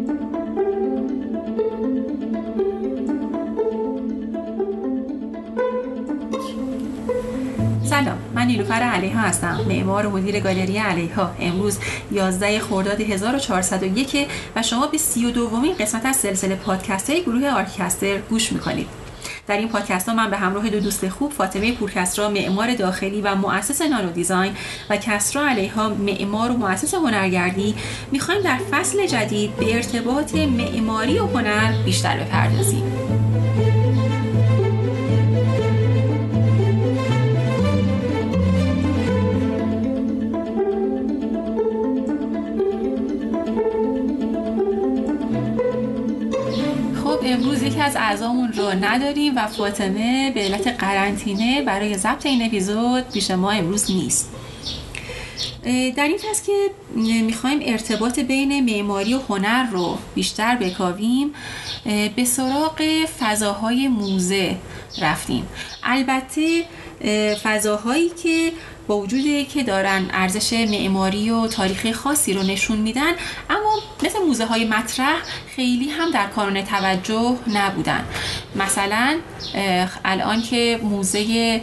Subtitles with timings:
[0.00, 0.08] سلام
[8.34, 9.60] من نیلوفر علیها هستم.
[9.68, 11.30] معمار و مدیر گالری علیها.
[11.40, 11.78] امروز
[12.12, 18.18] 11 خرداد 1401 و شما به 32 دومین قسمت از سلسله پادکست های گروه آرکستر
[18.18, 18.99] گوش می‌کنید.
[19.50, 23.34] در این پادکست ها من به همراه دو دوست خوب فاطمه پورکسرا معمار داخلی و
[23.34, 24.52] مؤسس نانو دیزاین
[24.90, 27.74] و کسرا علیها معمار و مؤسس هنرگردی
[28.12, 33.19] می‌خوایم در فصل جدید به ارتباط معماری و هنر بیشتر بپردازیم.
[47.80, 53.30] یکی از اعضامون رو نداریم و فاطمه به علت قرنطینه برای ضبط این اپیزود پیش
[53.30, 54.30] ما امروز نیست.
[55.96, 56.52] در این فصل که
[57.22, 61.34] می‌خوایم ارتباط بین معماری و هنر رو بیشتر بکاویم
[62.16, 62.82] به سراغ
[63.20, 64.56] فضاهای موزه
[65.02, 65.46] رفتیم.
[65.82, 66.64] البته
[67.42, 68.52] فضاهایی که
[68.90, 73.12] با وجود که دارن ارزش معماری و تاریخی خاصی رو نشون میدن
[73.50, 75.16] اما مثل موزه های مطرح
[75.56, 78.04] خیلی هم در کانون توجه نبودن.
[78.56, 79.18] مثلا
[80.04, 81.60] الان که موزه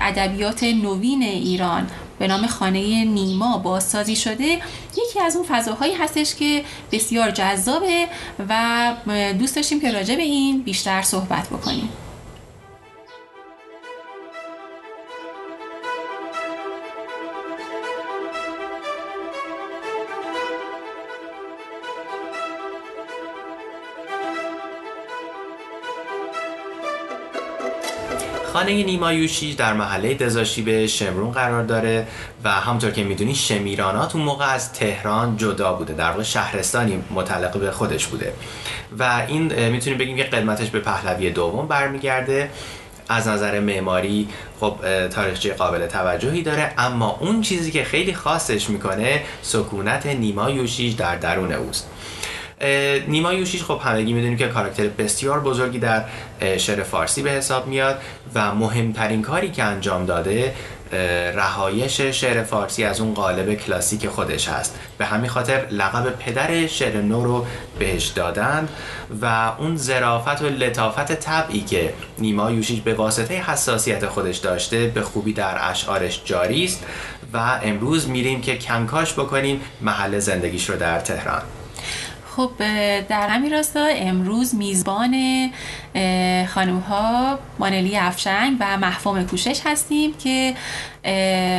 [0.00, 1.86] ادبیات نوین ایران
[2.18, 4.58] به نام خانه نیما بازسازی شده
[4.92, 8.06] یکی از اون فضاهایی هستش که بسیار جذابه
[8.48, 8.94] و
[9.38, 11.88] دوست داشتیم که راجع به این بیشتر صحبت بکنیم.
[28.70, 30.14] خانه نیما یوشی در محله
[30.64, 32.06] به شمرون قرار داره
[32.44, 35.94] و همطور که می‌دونی شمیرانات اون موقع از تهران جدا بوده.
[35.94, 38.32] در واقع شهرستانی متعلق به خودش بوده.
[38.98, 42.50] و این می‌تونیم بگیم که قدمتش به پهلوی دوم برمیگرده.
[43.08, 44.28] از نظر معماری
[44.60, 44.76] خب
[45.08, 51.16] تاریخچه قابل توجهی داره اما اون چیزی که خیلی خاصش می‌کنه سکونت نیما یوشیج در
[51.16, 51.90] درون اوست.
[53.08, 56.04] نیما یوشیش خب همگی می‌دونیم که کاراکتر بسیار بزرگی در
[56.56, 58.00] شعر فارسی به حساب میاد
[58.34, 60.54] و مهمترین کاری که انجام داده
[61.34, 64.78] رهایش شعر فارسی از اون قالب کلاسیک خودش هست.
[64.98, 67.46] به همین خاطر لقب پدر شعر نو رو
[67.78, 68.68] بهش دادند
[69.22, 75.02] و اون زرافت و لطافت طبعی که نیما یوشیش به واسطه حساسیت خودش داشته به
[75.02, 76.84] خوبی در اشعارش جاری است
[77.32, 81.42] و امروز میریم که کنکاش بکنیم محل زندگیش رو در تهران.
[82.36, 82.50] خب
[83.08, 85.14] در همین راستا امروز میزبان
[86.48, 90.54] خانم ها مانلی افشنگ و محفوم کوشش هستیم که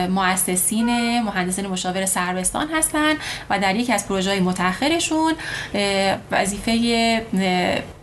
[0.10, 3.18] مؤسسین مهندسین مشاور سربستان هستند
[3.50, 5.34] و در یکی از پروژه متأخرشون
[6.32, 7.22] وظیفه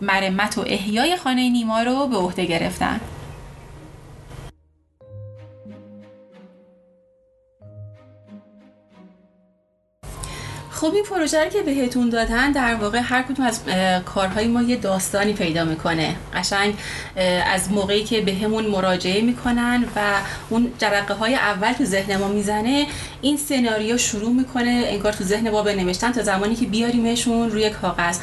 [0.00, 3.00] مرمت و احیای خانه نیما رو به عهده گرفتن.
[10.80, 13.60] خب این پروژه رو که بهتون دادن در واقع هر کدوم از
[14.04, 16.14] کارهای ما یه داستانی پیدا می‌کنه.
[16.34, 16.74] قشنگ
[17.54, 20.00] از موقعی که به همون مراجعه می‌کنن و
[20.48, 22.86] اون جرقه های اول تو ذهن ما می‌زنه
[23.22, 28.18] این سناریو شروع می‌کنه انگار تو ذهن ما بنوشتن تا زمانی که بیاریمشون روی کاغذ.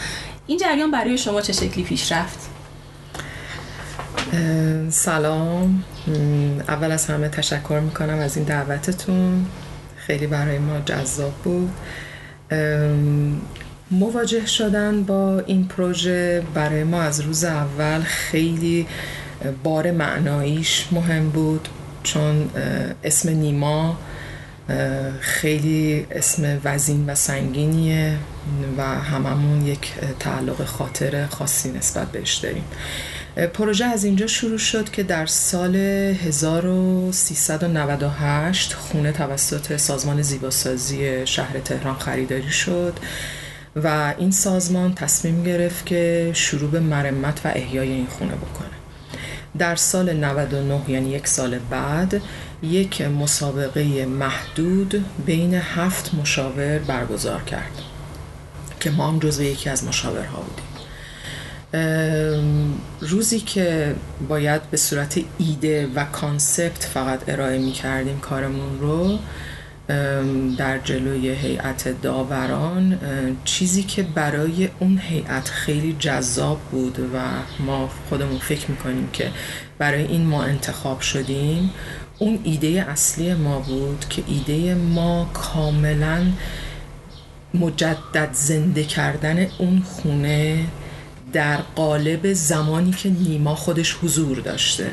[0.48, 2.40] این جریان برای شما چه شکلی پیش رفت؟
[4.90, 5.84] سلام.
[6.68, 9.46] اول از همه تشکر می‌کنم از این دعوتتون.
[9.98, 11.72] خیلی برای ما جذاب بود.
[13.92, 18.88] مواجه شدن با این پروژه برای ما از روز اول خیلی
[19.64, 21.70] بار معناییش مهم بود
[22.04, 22.50] چون
[23.04, 23.98] اسم نیما
[25.20, 28.18] خیلی اسم وزین و سنگینیه
[28.78, 32.64] و هممون یک تعلق خاطر خاصی نسبت بهش داریم.
[33.36, 41.96] پروژه از اینجا شروع شد که در سال 1398 خونه توسط سازمان زیباسازی شهر تهران
[41.96, 42.94] خریداری شد
[43.76, 48.70] و این سازمان تصمیم گرفت که شروع به مرمت و احیای این خونه بکنه.
[49.58, 52.22] در سال 99 یعنی یک سال بعد
[52.64, 57.82] یک مسابقه محدود بین هفت مشاور برگزار کرد
[58.80, 60.65] که ما هم جزو یکی از مشاورها بودیم.
[63.00, 63.96] روزی که
[64.30, 69.20] باید به صورت ایده و کانسپت فقط ارائه می کردیم کارمون رو
[70.58, 73.00] در جلوی هیئت داوران
[73.46, 77.20] چیزی که برای اون هیئت خیلی جذاب بود و
[77.60, 79.32] ما خودمون فکر می‌کنیم که
[79.78, 81.72] برای این ما انتخاب شدیم
[82.20, 86.26] اون ایده اصلی ما بود که ایده ما کاملا
[87.54, 90.66] مجدد زنده کردن اون خونه
[91.36, 94.92] در قالب زمانی که نیما خودش حضور داشته.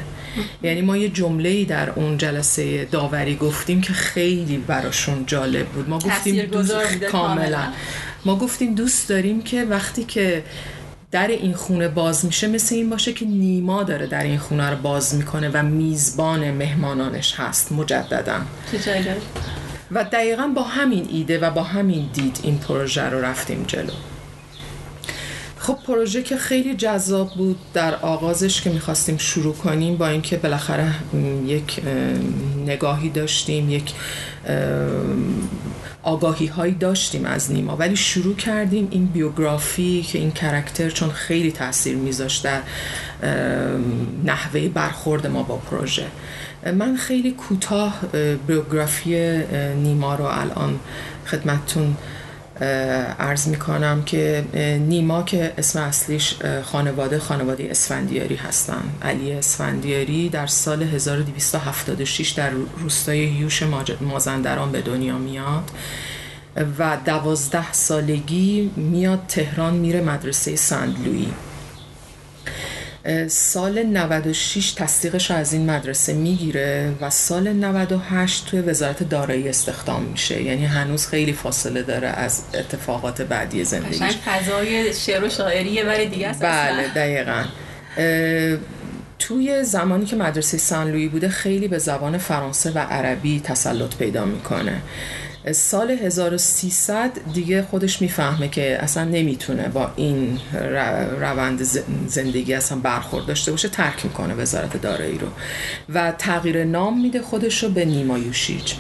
[0.63, 5.89] یعنی ما یه جمله ای در اون جلسه داوری گفتیم که خیلی براشون جالب بود.
[5.89, 6.75] ما گفتیم دوست
[7.11, 7.73] کاملا.
[8.25, 10.45] ما گفتیم دوست داریم که وقتی که
[11.11, 14.77] در این خونه باز میشه مثل این باشه که نیما داره در این خونه رو
[14.77, 18.41] باز می‌کنه و میزبان مهمانانش هست مجددا.
[19.91, 23.93] و دقیقا با همین ایده و با همین دید این پروژه رو رفتیم جلو.
[25.63, 30.95] خب پروژه که خیلی جذاب بود در آغازش که می‌خواستیم شروع کنیم با اینکه بالاخره
[31.47, 31.81] یک
[32.67, 33.93] نگاهی داشتیم یک
[36.03, 37.77] آگاهی هایی داشتیم از نیما.
[37.77, 42.61] ولی شروع کردیم این بیوگرافی که این کرکتر چون خیلی تاثیر میذاشت در
[44.25, 46.07] نحوه برخورد ما با پروژه.
[46.75, 48.01] من خیلی کوتاه
[48.47, 49.43] بیوگرافی
[49.83, 50.81] نیما رو الان
[51.27, 51.97] خدمتتون
[53.19, 54.45] عرض می کنم که
[54.89, 58.83] نیما که اسم اصلیش خانواده خانواده اسفندیاری هستن.
[59.03, 63.63] علی اسفندیاری در سال 1276 در روستای یوش
[64.01, 65.71] مازندران به دنیا میاد
[66.79, 71.33] و دوازده سالگی میاد تهران میره مدرسه سندلویی.
[73.29, 80.03] سال 96 تصدیقش رو از این مدرسه می‌گیره و سال 98 توی وزارت دارایی استخدام
[80.03, 80.43] میشه.
[80.43, 84.03] یعنی هنوز خیلی فاصله داره از اتفاقات بعدی زندگیش.
[84.03, 87.45] فضای شعر و شاعریه ولی دیگه است بله دقیقا.
[89.19, 94.83] توی زمانی که مدرسه سان بوده خیلی به زبان فرانسه و عربی تسلط پیدا می‌کنه.
[95.53, 100.39] سال 1300 دیگه خودش می‌فهمه که اصلا نمی‌تونه با این
[101.21, 101.63] روند
[102.07, 105.27] زندگی اصلا برخورد داشته باشه ترک می‌کنه وزارت دارایی رو.
[105.95, 108.75] و تغییر نام میده خودش رو به نیما یوشیج.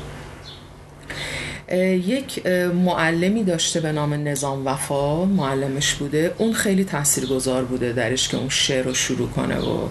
[2.06, 2.46] یک
[2.84, 6.34] معلمی داشته به نام نظام وفا معلمش بوده.
[6.38, 9.88] اون خیلی تاثیرگذار بوده درش که اون شعر رو شروع کنه و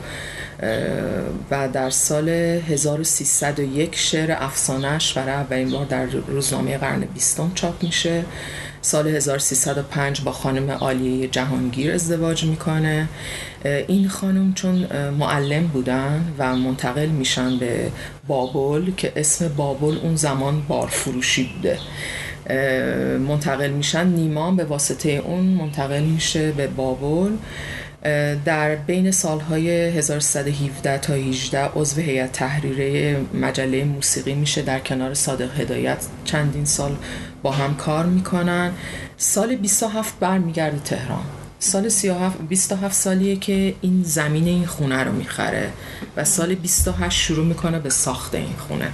[1.52, 8.24] و در سال 1301 شعر افسانش برای اولین بار در روزنامه قرن بیستم چاپ میشه.
[8.82, 13.08] سال 1305 با خانم عالیه جهانگیر ازدواج می‌کنه.
[13.88, 14.88] این خانم چون
[15.20, 17.92] معلم بودن و منتقل میشن به
[18.28, 21.78] بابل که اسم بابل اون زمان بارفروشی بوده.
[23.18, 27.32] منتقل میشن نیمان به واسطه اون منتقل میشه به بابل.
[28.46, 35.60] در بین سالهای 1317 تا 18 عضو هیئت تحریره مجله موسیقی میشه در کنار صادق
[35.60, 36.06] هدایت.
[36.26, 36.96] چندین سال
[37.44, 38.72] با هم کار می‌کنن.
[39.18, 41.24] سال 27 برمیگرده تهران.
[41.60, 41.90] سال
[42.50, 45.70] 27 سالیه که این زمین این خونه رو می‌خره
[46.18, 48.88] و سال 28 شروع می‌کنه به ساخت این خونه.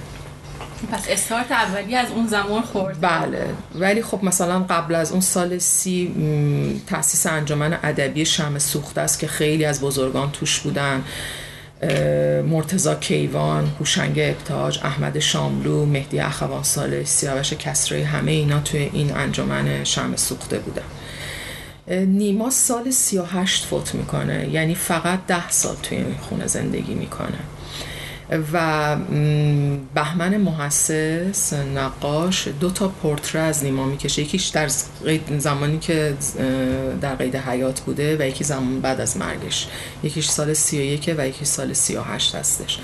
[0.92, 3.00] پس استارت اولی از اون زمان خورد.
[3.00, 3.46] بله.
[3.74, 6.14] ولی خب مثلا قبل از اون سال سی
[6.86, 11.02] تاسیس انجمن ادبی شم سوخته است که خیلی از بزرگان توش بودن.
[12.42, 19.16] مرتزا کیوان، هوشنگ ابتاج، احمد شاملو، مهدی اخوان سال سیاوش کسرای همه اینا توی این
[19.16, 20.82] انجمن شم سوخته بودن.
[22.04, 24.48] نیما سال 38 فوت می‌کنه.
[24.48, 27.38] یعنی فقط ده سال توی این خونه زندگی می‌کنه.
[28.52, 28.96] و
[29.94, 34.22] بهمن محسس نقاش دو تا پورتره از نیما می‌کشه.
[34.22, 34.68] یکیش در
[35.38, 36.14] زمانی که
[37.00, 39.68] در قید حیات بوده و یکی زمان بعد از مرگش.
[40.02, 42.78] یکیش سال 31 و یکی سال 38 هستش.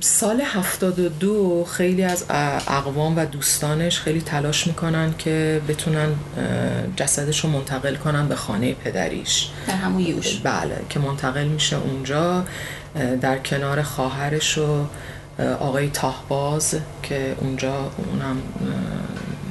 [0.00, 2.24] سال 72 خیلی از
[2.68, 6.08] اقوام و دوستانش خیلی تلاش می‌کنن که بتونن
[6.96, 9.48] جسدش رو منتقل کنن به خانه پدریش.
[9.66, 10.36] در همون یوش.
[10.36, 12.44] بله که منتقل میشه اونجا.
[13.20, 14.86] در کنار خواهرش و
[15.60, 18.42] آقای تاهباز که اونجا اونم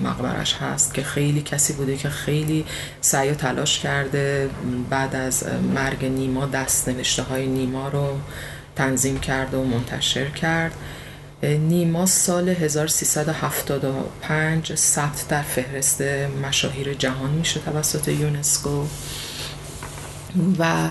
[0.04, 2.66] مقبرش هست که خیلی کسی بوده که خیلی
[3.02, 4.50] سعی و تلاش کرده
[4.90, 5.44] بعد از
[5.75, 8.18] مرگ نیما دست نوشته های نیما رو
[8.75, 10.74] تنظیم کرد و منتشر کرد.
[11.44, 16.02] نیما سال 1375 ثبت در فهرست
[16.48, 18.86] مشاهیر جهان میشه توسط یونسکو
[20.60, 20.90] و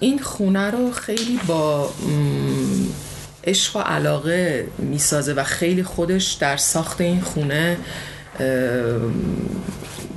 [0.00, 1.90] این خونه رو خیلی با
[3.44, 7.76] عشق و علاقه می‌سازه و خیلی خودش در ساخت این خونه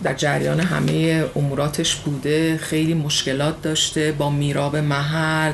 [0.04, 5.52] در جریان همه اموراتش بوده خیلی مشکلات داشته با میراب محل.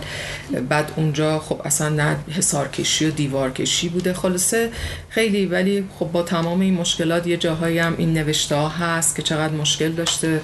[0.69, 4.69] بعد اونجا خب اصلا نه حسارکشی و دیوارکشی بوده خلاصه
[5.09, 5.45] خیلی.
[5.45, 9.53] ولی خب با تمام این مشکلات یه جاهایی هم این نوشته ها هست که چقدر
[9.53, 10.41] مشکل داشته.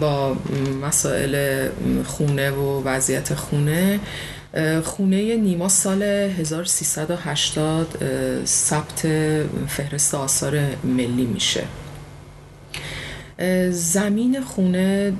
[0.00, 0.36] با
[0.82, 1.68] مسائل
[2.04, 4.00] خونه و وضعیت خونه.
[4.84, 9.06] خونه نیما سال 1380 ثبت
[9.68, 11.64] فهرست آثار ملی میشه.
[13.70, 15.12] زمین خونه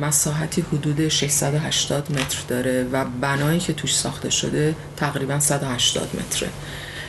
[0.00, 6.48] مساحتی حدود 680 متر داره و بنایی که توش ساخته شده تقریبا 180 متره.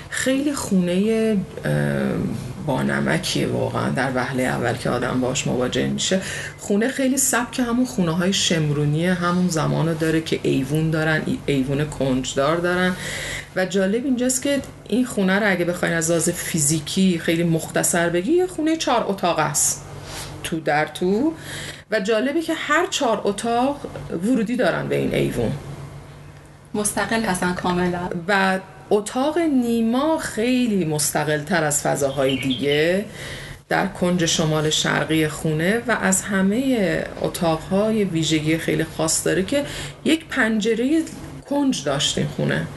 [0.09, 1.37] خیلی خونه
[2.65, 6.21] بانمکیه واقعا در وهله اول که آدم باش مواجه میشه.
[6.57, 12.57] خونه خیلی سبک همون خونه های شمرونیه همون زمانو داره که ایوون دارن ایوون کنجدار
[12.57, 12.95] دارن.
[13.55, 18.31] و جالب اینجاست که این خونه رو اگه بخواین از لحاظ فیزیکی خیلی مختصر بگی
[18.31, 19.85] یه خونه چهار اتاق است.
[20.43, 21.33] تو در تو.
[21.91, 23.81] و جالبه که هر چهار اتاق
[24.23, 25.51] ورودی دارن به این ایوون.
[26.73, 28.09] مستقل هستن کاملا.
[28.27, 33.05] و اتاق نیما خیلی مستقل تر از فضاهای دیگه
[33.69, 39.65] در کنج شمال شرقی خونه و از همه اتاقهای ویژگی خیلی خاص داره که
[40.05, 41.01] یک پنجره
[41.49, 42.67] کنج داشت خونه.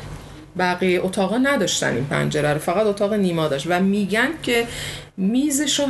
[0.58, 2.58] بقیه اتاقا نداشتن این پنجره رو.
[2.58, 3.66] فقط اتاق نیما داشت.
[3.68, 4.66] و میگن که
[5.16, 5.86] میزش رو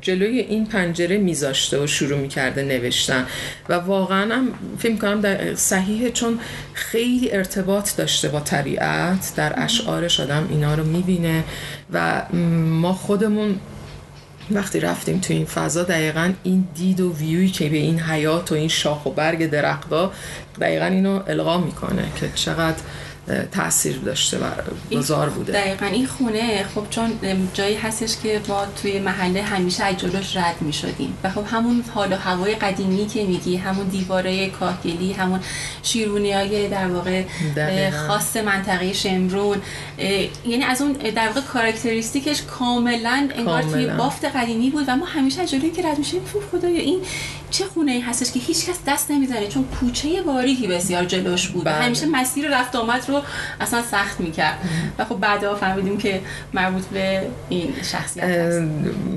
[0.00, 3.26] جلوی این پنجره میذاشته و شروع می‌کرده نوشتن.
[3.68, 6.38] و واقعا هم فکر کنم در صحیحه چون
[6.74, 9.32] خیلی ارتباط داشته با طبیعت.
[9.36, 11.44] در اشعارش آدم اینا رو می‌بینه.
[11.92, 12.22] و
[12.80, 13.60] ما خودمون
[14.50, 18.54] وقتی رفتیم تو این فضا دقیقا این دید و ویوی که به این حیات و
[18.54, 20.12] این شاخ و برگ درختها
[20.60, 22.76] دقیقا اینو القا می‌کنه که چقدر
[23.52, 24.46] تاثیر داشته و
[24.96, 25.52] گذار بوده.
[25.52, 27.10] دقیقا این خونه خب چون
[27.54, 31.84] جایی هستش که ما توی محله همیشه از جلوش رد می شدیم و خب همون
[31.94, 35.40] حال و هوای قدیمی که میگی همون دیواره کاهگلی همون
[35.82, 37.24] شیرونی های در واقع
[37.90, 39.62] خاص منطقه شمرون
[40.46, 45.42] یعنی از اون در واقع کارکتریستیکش کاملا انگار توی بافت قدیمی بود و ما همیشه
[45.42, 46.20] از جلوی که رد میشیم
[46.52, 47.00] خدایا این
[47.50, 51.64] چه خونه ای هستش که هیچ کس دست نمی‌زنه؟ چون کوچه واریدی بسیار جلوش بود.
[51.64, 51.74] بله.
[51.74, 53.22] همیشه مسیر رفت آمد رو
[53.60, 54.58] اصلا سخت می‌کرد.
[54.98, 56.20] و خب بعدا فهمیدیم که
[56.52, 58.62] مربوط به این شخصیت هست.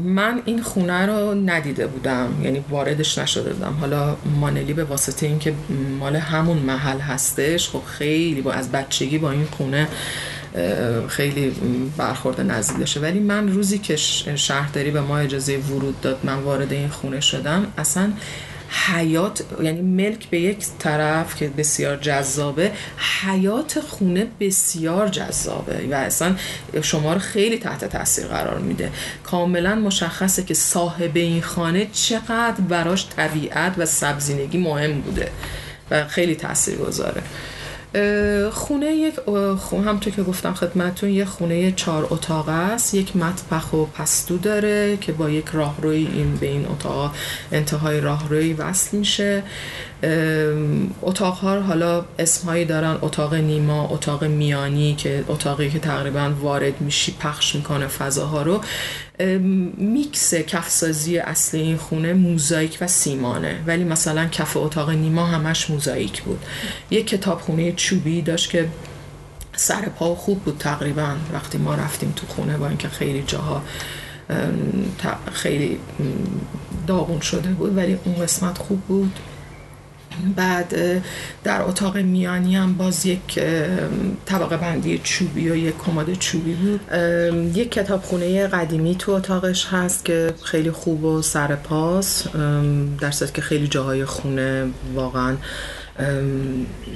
[0.03, 2.41] من این خونه رو ندیده بودم.
[2.43, 3.77] یعنی واردش نشده بودم.
[3.81, 5.53] حالا مانلی به واسطه اینکه
[5.99, 9.87] مال همون محل هستش خب خیلی با از بچگی با این خونه
[11.07, 11.55] خیلی
[11.97, 12.99] برخورد نزدیک داشته.
[12.99, 13.95] ولی من روزی که
[14.35, 18.13] شهرداری به ما اجازه ورود داد من وارد این خونه شدم اصلا
[18.73, 22.71] حیات یعنی ملک به یک طرف که بسیار جذابه
[23.21, 26.35] حیات خونه بسیار جذابه و اصلا
[26.81, 28.91] شما رو خیلی تحت تاثیر قرار میده.
[29.23, 35.31] کاملا مشخصه که صاحب این خانه چقدر براش طبیعت و سبزینگی مهم بوده
[35.91, 37.23] و خیلی تاثیر گذاره
[38.51, 39.13] خونه یک
[39.85, 42.93] همطور که گفتم خدمتون یه خونه چهار اتاق است.
[42.93, 47.15] یک مطبخ و پستو داره که با یک راهروی این به این اتاق
[47.51, 49.43] انتهای راهروی وصل میشه.
[51.01, 52.97] اتاق ها حالا اسمهایی دارن.
[53.01, 58.61] اتاق نیما اتاق میانی که اتاقی که تقریبا وارد میشی پخش می‌کنه فضاها رو.
[59.77, 63.59] میکس کفسازی اصلی این خونه موزاییک و سیمانه.
[63.65, 66.45] ولی مثلا کف اتاق نیما همش موزاییک بود.
[66.91, 68.69] یک کتاب خونه چوبی داشت که
[69.55, 71.15] سر پا خوب بود تقریبا.
[71.33, 73.61] وقتی ما رفتیم تو خونه با اینکه خیلی جاها
[75.33, 75.79] خیلی
[76.87, 79.19] داغون شده بود ولی اون قسمت خوب بود.
[80.35, 81.01] بعد
[81.43, 83.39] در اتاق میانی هم باز یک
[84.25, 86.81] طبقه بندی چوبی و یک کمد چوبی بود.
[87.57, 92.27] یک کتابخونه قدیمی تو اتاقش هست که خیلی خوب و سر پاس
[92.99, 94.65] در که خیلی جاهای خونه
[94.95, 95.35] واقعا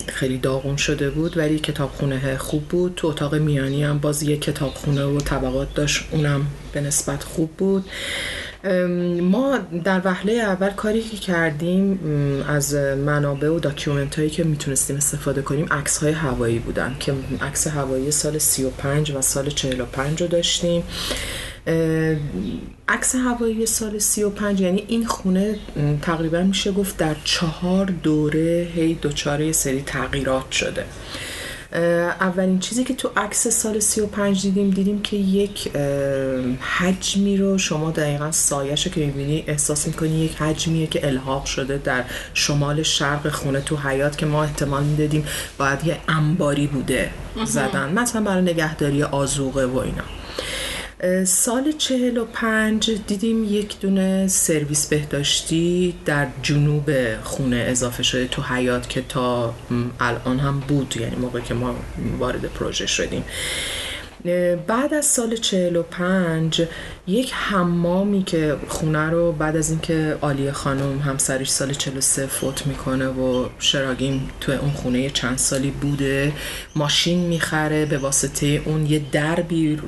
[0.07, 2.93] خیلی داغون شده بود ولی کتابخونه خوب بود.
[2.95, 7.85] تو اتاق میانی هم باز یک کتابخونه و طبقات داشت اونم به نسبت خوب بود.
[9.21, 11.99] ما در وهله اول کاری که کردیم
[12.47, 17.67] از منابع و داکیومنت هایی که می‌تونستیم استفاده کنیم عکس های هوایی بودن که عکس
[17.67, 20.83] هوایی سال 35 و سال 45 رو داشتیم.
[22.87, 25.59] عکس هوایی سال 35 یعنی این خونه
[26.01, 30.85] تقریبا میشه گفت در چهار دوره هی دوچاره سری تغییرات شده.
[31.71, 35.71] اولین چیزی که تو عکس سال 35 دیدیم دیدیم که یک
[36.77, 41.77] حجمی رو شما دقیقا سایش رو که می‌بینی احساس می‌کنی یک حجمیه که الحاق شده
[41.77, 45.25] در شمال شرق خونه تو حیات که ما احتمال می‌دادیم
[45.57, 47.09] باید یه انباری بوده
[47.45, 47.93] زدن.
[47.93, 50.03] مثلا برای نگهداری آزوقه و اینا.
[51.25, 56.91] سال چهل و پنج دیدیم یک دونه سرویس بهداشتی در جنوب
[57.23, 59.53] خونه اضافه شده تو حیات که تا
[59.99, 61.75] الان هم بود یعنی موقع که ما
[62.19, 63.23] وارد پروژه شدیم.
[64.67, 66.67] بعد از سال 45
[67.09, 73.07] یک حمامی که خونه رو بعد از اینکه آلیه خانم همسرش سال 43 فوت می‌کنه
[73.07, 76.33] و شراگین تو اون خونه چند سالی بوده
[76.75, 79.79] ماشین می‌خره به واسطه اون یه دربی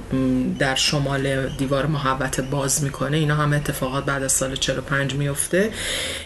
[0.59, 3.17] در شمال دیوار محبت باز می‌کنه.
[3.17, 5.71] اینا هم اتفاقات بعد از سال 45 میفته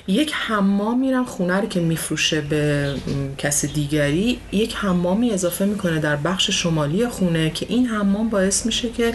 [0.07, 2.93] یک حمام میرن خونه رو که میفروشه به
[3.37, 4.39] کس دیگری.
[4.51, 9.13] یک حمامی اضافه می‌کنه در بخش شمالی خونه که این حمام باعث میشه که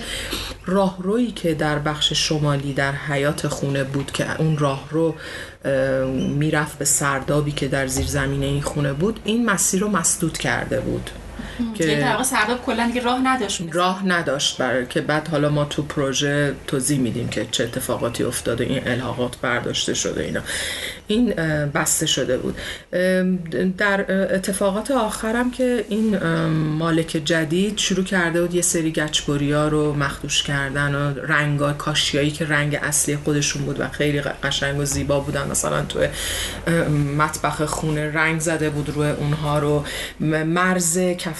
[0.66, 5.14] راهرویی که در بخش شمالی در حیات خونه بود که اون راهرو
[6.38, 10.80] می‌رفت به سردابی که در زیر زمینه این خونه بود این مسیر رو مسدود کرده
[10.80, 11.10] بود.
[11.74, 15.82] که در سرداب کلا دیگه راه نداشت راه نداشت برای که بعد حالا ما تو
[15.82, 20.40] پروژه توضیح میدیم که چه اتفاقاتی افتاده این الحاقات برداشته شده اینا.
[21.06, 21.34] این
[21.74, 22.56] بسته شده بود.
[23.78, 29.92] در اتفاقات آخرم که این مالک جدید شروع کرده بود یه سری گچبوری ها رو
[29.92, 35.20] مخدوش کردن و رنگا کاشیایی که رنگ اصلی خودشون بود و خیلی قشنگ و زیبا
[35.20, 35.50] بودن.
[35.50, 35.98] مثلا تو
[37.18, 39.84] مطبخ خونه رنگ زده بود روی اونها رو.
[40.20, 40.98] مرز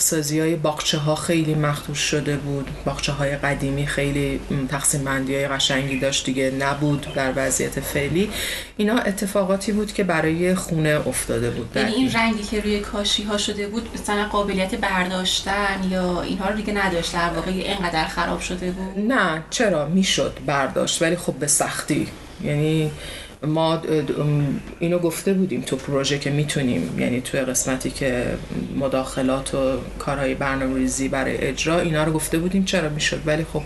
[0.09, 2.69] کفسازی های باقچه ها خیلی مخدوش شده بود.
[2.85, 8.31] باقچه های قدیمی خیلی تقسیم بندی های قشنگی داشت دیگه نبود در وضعیت فعلی.
[8.77, 13.39] اینا اتفاقاتی بود که برای خونه افتاده بود یعنی این رنگی که روی کاشی ها
[13.39, 18.71] شده بود مثلا قابلیت برداشتن یا اینها رو دیگه نداشت در واقع اینقدر خراب شده
[18.71, 22.09] بود؟ نه چرا؟ می‌شد برداشت ولی خب به سختی.
[22.45, 22.91] یعنی
[23.43, 23.83] ما
[24.79, 28.27] اینو گفته بودیم تو پروژه که می‌تونیم یعنی تو قسمتی که
[28.77, 29.59] مداخلات و
[29.99, 33.63] کارهای برنامه ریزی برای اجرا اینا رو گفته بودیم چرا می‌شد؟ ولی خب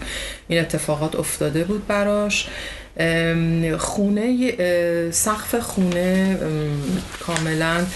[0.49, 2.49] این اتفاقات افتاده بود براش.
[3.79, 4.57] خونه
[5.11, 6.39] سقف خونه
[7.21, 7.87] کاملا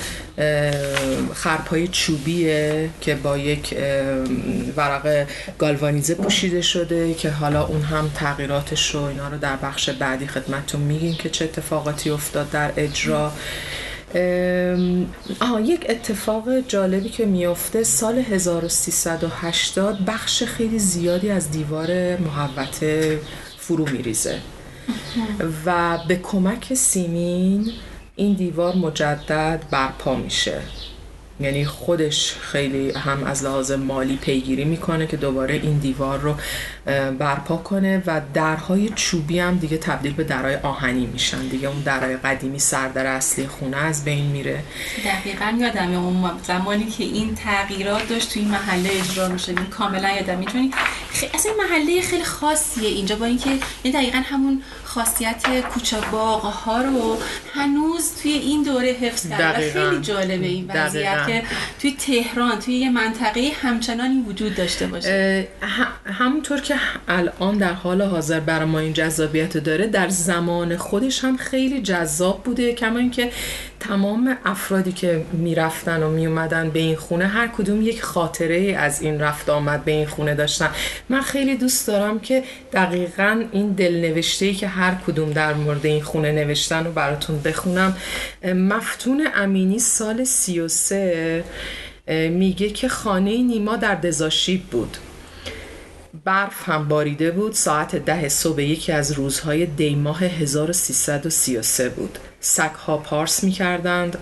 [1.34, 3.74] خرپای چوبیه که با یک
[4.76, 5.26] ورق
[5.58, 10.80] گالوانیزه پوشیده شده که حالا اون هم تغییراتش رو اینا رو در بخش بعدی خدمتتون
[10.80, 13.32] میگیم که چه اتفاقاتی افتاد در اجرا.
[15.40, 23.20] آها یک اتفاق جالبی که میافته سال 1380 بخش خیلی زیادی از دیوار محوطه
[23.58, 24.40] فرو میریزه.
[25.66, 27.72] و به کمک سیمین
[28.16, 30.62] این دیوار مجدد برپا میشه.
[31.40, 36.34] یعنی خودش خیلی هم از لحاظ مالی پیگیری می‌کنه که دوباره این دیوار رو
[37.18, 41.48] برپا کنه و درهای چوبی هم دیگه تبدیل به درهای آهنی میشن.
[41.48, 44.62] دیگه اون درهای قدیمی سردر اصلی خونه از بین میره.
[45.04, 50.10] دقیقا یادم اون زمانی که این تغییرات داشت توی این محله اجرا میشه این کاملا
[50.10, 50.38] یادم.
[50.38, 50.70] می‌تونی
[51.34, 53.50] اصلا این محله خیلی خاصیه اینجا با اینکه
[53.82, 54.62] این دقیقا همون
[54.96, 57.18] خاصیت کوچه باغ ها رو
[57.54, 61.42] هنوز توی این دوره حفظ کرده خیلی جالبه این وضعیت که
[61.80, 65.48] توی تهران توی یه منطقه همچنانی وجود داشته باشه.
[66.04, 66.74] همونطور که
[67.08, 72.42] الان در حال حاضر برای ما این جذابیت داره در زمان خودش هم خیلی جذاب
[72.42, 73.30] بوده کما اینکه
[73.80, 79.20] تمام افرادی که می‌رفتن و میومدن به این خونه هر کدوم یک خاطره از این
[79.20, 80.70] رفت آمد به این خونه داشتن.
[81.08, 86.02] من خیلی دوست دارم که دقیقا این دلنوشته ای که هر کدوم در مورد این
[86.02, 87.96] خونه نوشتن رو براتون بخونم.
[88.44, 91.44] مفتون امینی سال 33
[92.30, 94.96] میگه که خانه نیما در دزاشیب بود.
[96.24, 97.52] برف هم باریده بود.
[97.52, 102.18] ساعت ده صبح یکی از روزهای دیماه 1333 بود.
[102.40, 104.18] سگها پارس می کردند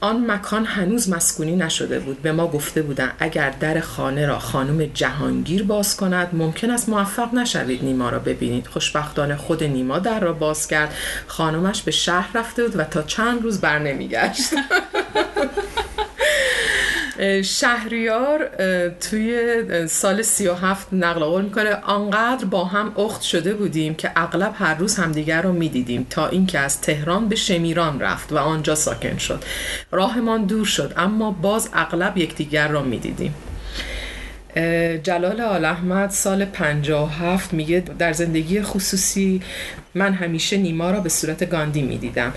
[0.00, 2.22] آن مکان هنوز مسکونی نشده بود.
[2.22, 7.34] به ما گفته بودند اگر در خانه را خانم جهانگیر باز کند ممکن است موفق
[7.34, 8.66] نشوید نیما را ببینید.
[8.66, 10.94] خوشبختانه خود نیما در را باز کرد.
[11.26, 14.50] خانمش به شهر رفته بود و تا چند روز بر نمیگشت
[17.44, 18.50] شهریار
[19.00, 21.74] توی سال 37 نقل قول می‌کنه.
[21.74, 26.58] آنقدر با هم اخت شده بودیم که اغلب هر روز همدیگر رو می‌دیدیم تا اینکه
[26.58, 29.44] از تهران به شمیران رفت و آنجا ساکن شد.
[29.90, 33.34] راهمان دور شد اما باز اغلب یکدیگر را می‌دیدیم.
[35.02, 39.42] جلال آل احمد سال 57 میگه در زندگی خصوصی
[39.94, 42.32] من همیشه نیما را به صورت گاندی می‌دیدم.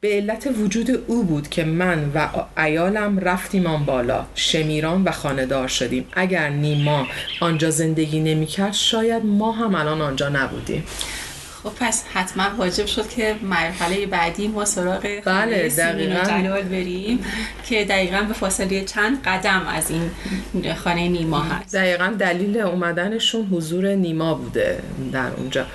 [0.00, 2.28] به علت وجود او بود که من و
[2.60, 6.06] ایالم رفتیم آن بالا شمیران و خاندار شدیم.
[6.12, 7.06] اگر نیما
[7.40, 10.84] آنجا زندگی نمی‌کرد شاید ما هم الان آنجا نبودیم.
[11.66, 17.24] خب پس حتما واجب شد که مرحله بعدی ما سراغ بله جلال بریم
[17.64, 20.10] که دقیقا به فاصله چند قدم از این
[20.74, 21.74] خانه نیما هست.
[21.74, 24.78] دقیقا دلیل اومدنشون حضور نیما بوده
[25.12, 25.66] در اونجا.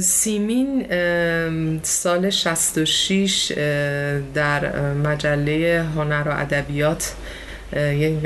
[0.00, 0.86] سیمین
[1.82, 3.52] سال 66
[4.34, 7.12] در مجله هنر و ادبیات
[7.72, 8.20] یه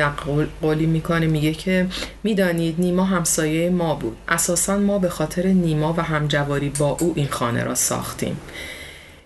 [0.61, 1.87] قولی می‌کنه میگه که
[2.23, 4.17] می‌دانید نیما همسایه ما بود.
[4.29, 8.37] اساسا ما به خاطر نیما و همجواری با او این خانه را ساختیم.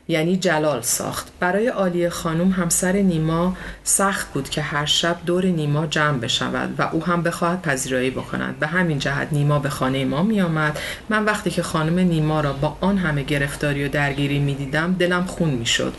[0.09, 1.33] یعنی جلال ساخت.
[1.41, 3.57] برای عالی خانم همسر نیما
[3.89, 8.59] سخت بود که هر شب دور نیما جمع بشود و او هم بخواهد پذیرایی بکند.
[8.59, 12.53] به همین جهت نیما به خانه ما می آمد من وقتی که خانم نیما را
[12.53, 15.95] با آن همه گرفتاری و درگیری می دیدم دلم خون می شد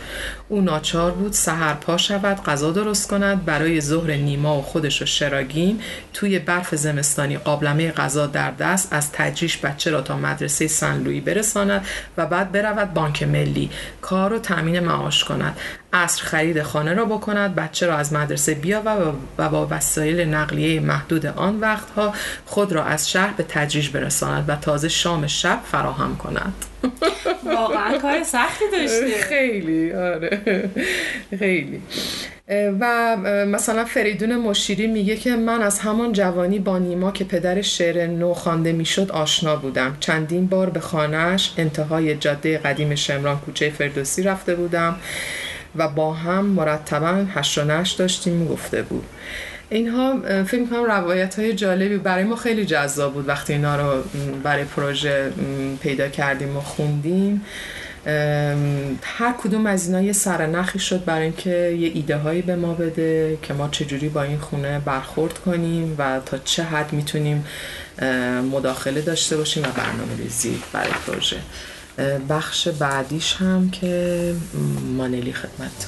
[0.50, 3.46] او ناچار بود سهر پا شود غذا درست کند.
[3.46, 5.82] برای ظهر نیما و خودش و شراگین
[6.14, 11.86] توی برف زمستانی قابلمه غذا در دست از تجریش بچه را تا مدرسه سن برساند
[12.18, 13.70] و بعد برود بانک ملی.
[14.02, 15.58] کار و تامین معاش کند.
[15.94, 17.56] عصر خرید خانه را بکند.
[17.56, 18.82] بچه را از مدرسه بیا
[19.38, 22.14] و با وسایل نقلیه محدود آن وقتها
[22.46, 26.54] خود را از شهر به تجریش برساند و تازه شام شب فراهم کند.
[27.56, 30.70] واقعا کار سختی داشته خیلی آره.
[31.40, 31.82] خیلی.
[32.80, 38.08] و مثلا فریدون مشیری میگه که من از همان جوانی با نیما که پدر شعر
[38.08, 39.98] نو خوانده می‌شد آشنا بودم.
[40.00, 44.96] چندین بار به خانهش انتهای جاده قدیم شمران کوچه فردوسی رفته بودم.
[45.78, 49.06] و با هم مرتبا هشت و نش داشتیم گفته بود.
[49.70, 54.04] اینها فکر می‌کنم روایت های جالبی برای ما خیلی جذاب بود وقتی اینا رو
[54.44, 55.32] برای پروژه
[55.82, 57.46] پیدا کردیم و خوندیم.
[59.04, 63.38] هر کدوم از اینا یه سرنخی شد برای اینکه یه ایده هایی به ما بده
[63.42, 67.46] که ما چجوری با این خونه برخورد کنیم و تا چه حد می‌تونیم
[68.52, 71.38] مداخله داشته باشیم و برنامه ریزی برای پروژه.
[72.30, 74.36] بخش بعدیش هم که
[74.98, 75.88] مانلی خدمت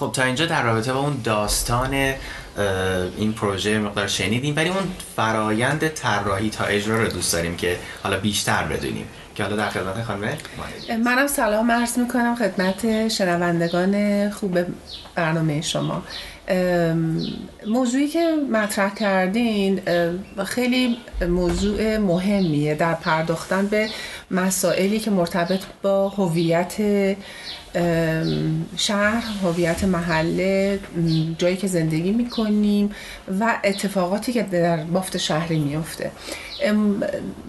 [0.00, 2.14] خب تا اینجا در رابطه با اون داستان
[3.16, 4.56] این پروژه مقدار شنیدیم.
[4.56, 4.82] ولی اون
[5.16, 9.06] فرایند طراحی تا اجرا رو دوست داریم که حالا بیشتر بدونیم.
[9.40, 10.36] که حالا در خدمت خانم
[11.04, 14.58] منم سلام عرض می‌کنم خدمت شنوندگان خوب
[15.14, 16.02] برنامه شما.
[17.66, 19.80] موضوعی که مطرح کردین
[20.44, 20.96] خیلی
[21.28, 23.88] موضوع مهمیه در پرداختن به
[24.30, 26.76] مسائلی که مرتبط با هویت
[28.76, 30.80] شهر هویت محله
[31.38, 32.90] جایی که زندگی می‌کنیم
[33.40, 36.10] و اتفاقاتی که در بافت شهری میفته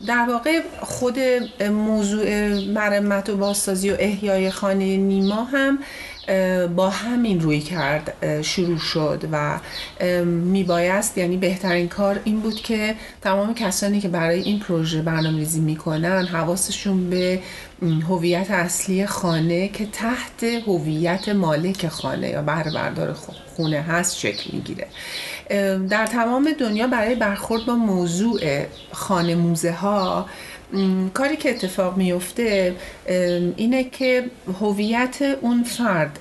[0.08, 1.20] در واقع خود
[1.72, 5.80] موضوع مرمت و بازسازی و احیای خانه نیما هم
[6.76, 9.60] با همین روی کرد شروع شد و
[10.26, 15.60] میبایست یعنی بهترین کار این بود که تمام کسانی که برای این پروژه برنامه ریزی
[15.60, 17.40] می‌کنن حواسشون به
[18.10, 23.16] هویت اصلی خانه که تحت هویت مالک خانه یا بهره بردار
[23.56, 24.88] خونه هست شکل می‌گیره.
[25.90, 28.42] در تمام دنیا برای برخورد با موضوع
[28.92, 30.26] خانه موزه ها
[31.14, 32.76] کاری که اتفاق میفته
[33.56, 34.24] اینه که
[34.62, 36.20] هویت اون فرد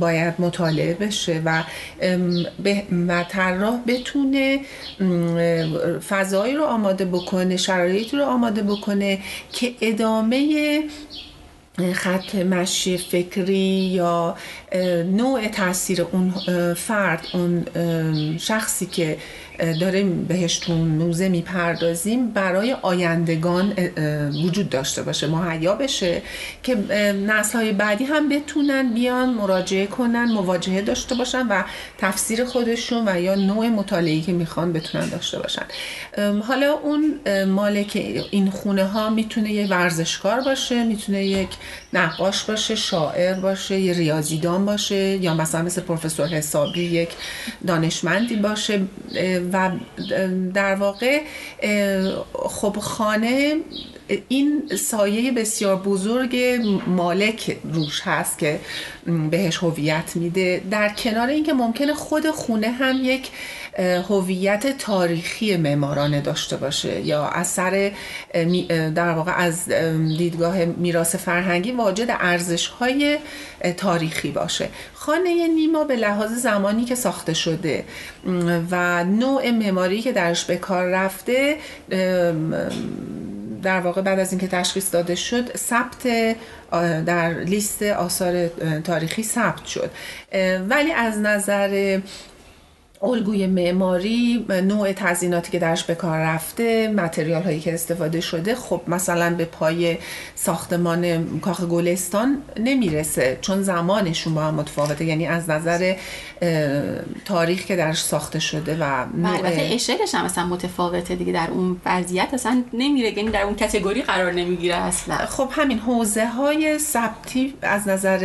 [0.00, 1.64] باید مطالعه بشه و
[3.08, 4.60] و طراح بتونه
[6.08, 9.18] فضایی رو آماده بکنه شرایطی رو آماده بکنه
[9.52, 10.82] که ادامه
[11.94, 14.36] خط مشی فکری یا
[15.12, 16.30] نوع تاثیر اون
[16.74, 17.66] فرد اون
[18.38, 19.18] شخصی که
[19.58, 23.72] داریم بهش تو موزه می‌پردازیم برای آیندگان
[24.44, 26.22] وجود داشته باشه مهیا بشه
[26.62, 26.74] که
[27.26, 31.62] نسل های بعدی هم بتونن بیان مراجعه کنن مواجهه داشته باشن و
[31.98, 35.66] تفسیر خودشون و یا نوع مطالعی که می‌خوان بتونن داشته باشن.
[36.48, 41.48] حالا اون مالک این خونه ها می‌تونه یه ورزشکار باشه می‌تونه یک
[41.92, 47.08] نقاش باشه شاعر باشه یه ریاضیدان باشه یا مثلا مثل پروفسور حسابی یک
[47.66, 48.80] دانشمندی باشه
[49.52, 49.70] و
[50.54, 51.20] در واقع
[52.32, 53.56] خب خانه
[54.28, 56.36] این سایه بسیار بزرگ
[56.86, 58.60] مالک روش هست که
[59.30, 60.62] بهش هویت میده.
[60.70, 63.30] در کنار اینکه ممکنه خود خونه هم یک
[64.08, 67.92] هویت تاریخی معمارانه داشته باشه یا اثر
[68.94, 69.68] در واقع از
[70.18, 73.18] دیدگاه میراث فرهنگی واجد ارزش های
[73.76, 74.68] تاریخی باشه.
[74.94, 77.84] خانه نیما به لحاظ زمانی که ساخته شده
[78.70, 81.56] و نوع معماری که درش به کار رفته
[83.62, 86.06] در واقع بعد از اینکه تشخیص داده شد ثبت
[87.06, 88.48] در لیست آثار
[88.84, 89.90] تاریخی ثبت شد.
[90.68, 92.00] ولی از نظر
[93.02, 98.80] الگوی معماری نوع تزیناتی که درش به کار رفته متریال هایی که استفاده شده خب
[98.88, 99.98] مثلا به پای
[100.34, 105.94] ساختمان کاخ گلستان نمی‌رسه چون زمانشون با هم متفاوته یعنی از نظر
[107.24, 112.28] تاریخ که درش ساخته شده و البته اشلش هم مثلا متفاوته دیگه در اون وضعیت
[112.32, 115.16] اصلا نمیره یعنی در اون کتگوری قرار نمی‌گیره اصلا.
[115.16, 118.24] خب همین حوزه های ثبتی از نظر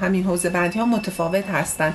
[0.00, 1.94] همین حوزه بندی ها متفاوت هستن.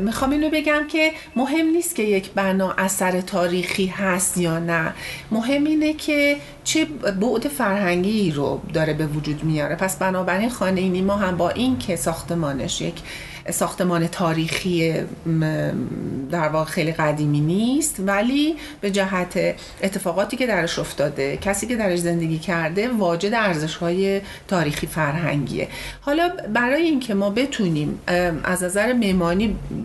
[0.00, 4.94] می‌خوام اینو بگم که مهم نیست که یک بنا اثر تاریخی هست یا نه.
[5.30, 6.84] مهم اینه که چه
[7.20, 9.76] بعد فرهنگی رو داره به وجود میاره.
[9.76, 12.94] پس بنابراین خانه نیما هم با این که ساختمانش یک
[13.50, 14.94] ساختمان تاریخی
[16.30, 21.98] در واقع خیلی قدیمی نیست ولی به جهت اتفاقاتی که درش افتاده کسی که درش
[21.98, 25.68] زندگی کرده واجد ارزش های تاریخی فرهنگیه.
[26.00, 28.00] حالا برای اینکه ما بتونیم
[28.44, 28.92] از نظر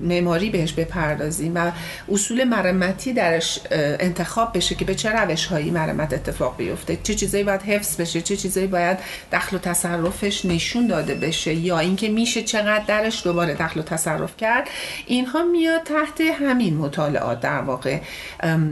[0.02, 1.72] معماری بهش بپردازیم و
[2.12, 7.44] اصول مرمتی درش انتخاب بشه که به چه روش هایی مرمت اتفاق بیفته چه چیزایی
[7.44, 8.98] باید حفظ بشه چه چیزایی باید
[9.34, 14.38] دخل و تصرفش نشون داده بشه یا اینکه میشه چقدر درش دوباره دخل و تصرف
[14.38, 14.68] کرد.
[15.06, 18.00] اینها میاد تحت همین مطالعات در واقع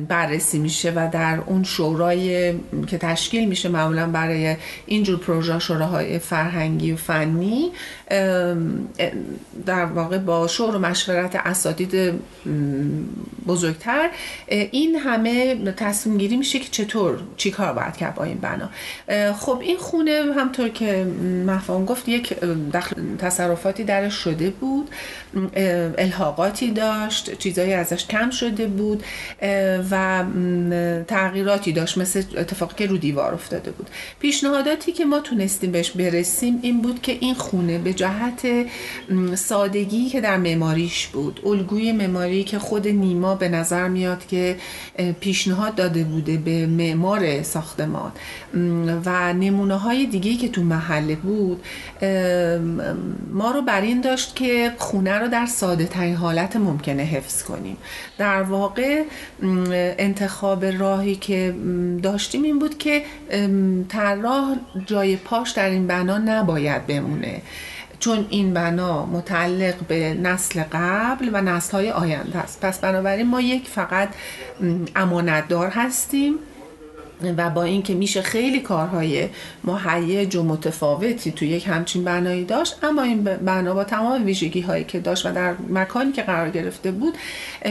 [0.07, 2.53] بررسی میشه و در اون شورای
[2.87, 7.71] که تشکیل میشه معمولا برای اینجور پروژه شوراهای فرهنگی و فنی
[9.65, 12.13] در واقع با شور و مشورت اساتید
[13.47, 14.09] بزرگتر.
[14.47, 18.69] این همه تصمیم گیری میشه که چطور چی کار باید کرد با این بنا.
[19.33, 21.05] خب این خونه همطور که
[21.45, 22.33] مفهوم گفت یک
[22.73, 24.64] دخل تصرفاتی درش شده بود.
[24.65, 24.87] gut.
[25.97, 29.03] الحاقاتی داشت چیزایی ازش کم شده بود
[29.91, 30.23] و
[31.07, 33.89] تغییراتی داشت مثل اتفاقی که رو دیوار افتاده بود.
[34.19, 38.47] پیشنهاداتی که ما تونستیم بهش برسیم این بود که این خونه به جهت
[39.35, 44.55] سادگی که در معماریش بود الگوی معماری که خود نیما به نظر میاد که
[45.19, 48.11] پیشنهاد داده بوده به معمار ساختمان.
[49.05, 51.63] و نمونه های دیگه که تو محله بود
[53.31, 57.77] ما رو بر این داشت که خونه رو در ساده ترین حالت ممکنه حفظ کنیم.
[58.17, 59.03] در واقع
[59.97, 61.55] انتخاب راهی که
[62.03, 63.03] داشتیم این بود که
[63.89, 67.41] طراح جای پاش در این بنا نباید بمونه.
[67.99, 72.61] چون این بنا متعلق به نسل قبل و نسل های آینده است.
[72.61, 74.09] پس بنابراین ما یک فقط
[74.95, 76.35] امانتدار هستیم.
[77.37, 79.29] و با اینکه میشه خیلی کارهای
[79.63, 84.83] مهیج و متفاوتی تو یک همچین بنایی داشت اما این بنا با تمام ویژگی هایی
[84.83, 87.17] که داشت و در مکانی که قرار گرفته بود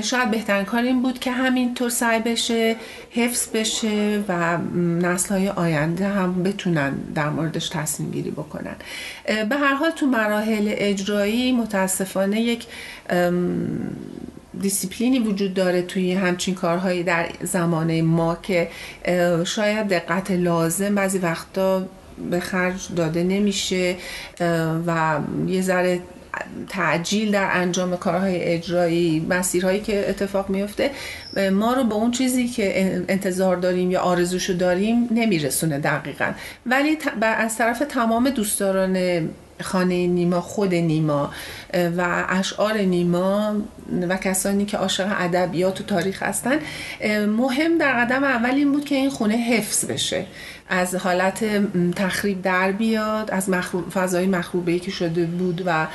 [0.02, 2.76] شاید بهترین کار این بود که همینطور سعی بشه
[3.10, 4.58] حفظ بشه و
[5.02, 8.76] نسل های آینده هم بتونن در موردش تصمیم گیری بکنن.
[9.48, 12.66] به هر حال تو مراحل اجرایی متاسفانه یک
[14.60, 18.68] دیسیپلینی وجود داره توی همچین کارهایی در زمانه ما که
[19.44, 21.88] شاید دقت لازم بعضی وقتا
[22.30, 23.96] به خرج داده نمیشه
[24.86, 26.00] و یه ذره
[26.68, 30.90] تعجیل در انجام کارهای اجرایی مسیرهایی که اتفاق میفته
[31.52, 36.32] ما رو به اون چیزی که انتظار داریم یا آرزوشو داریم نمیرسونه دقیقا.
[36.66, 39.28] ولی از طرف تمام دوستداران
[39.62, 41.30] خانه نیما خود نیما
[41.96, 43.56] و اشعار نیما
[44.08, 46.58] و کسانی که عاشق ادبیات و تاریخ هستن.
[47.26, 50.26] مهم در قدم اول این بود که این خونه حفظ بشه.
[50.68, 51.44] از حالت
[51.96, 55.86] تخریب در بیاد از مخروب، فضای مخروبه که شده بود و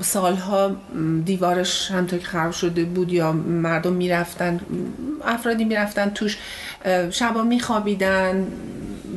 [0.00, 0.76] سالها
[1.24, 4.60] دیوارش همطور که خراب شده بود یا مردم می‌رفتن
[5.24, 6.38] افرادی می‌رفتن توش
[7.10, 8.46] شبا میخوابیدن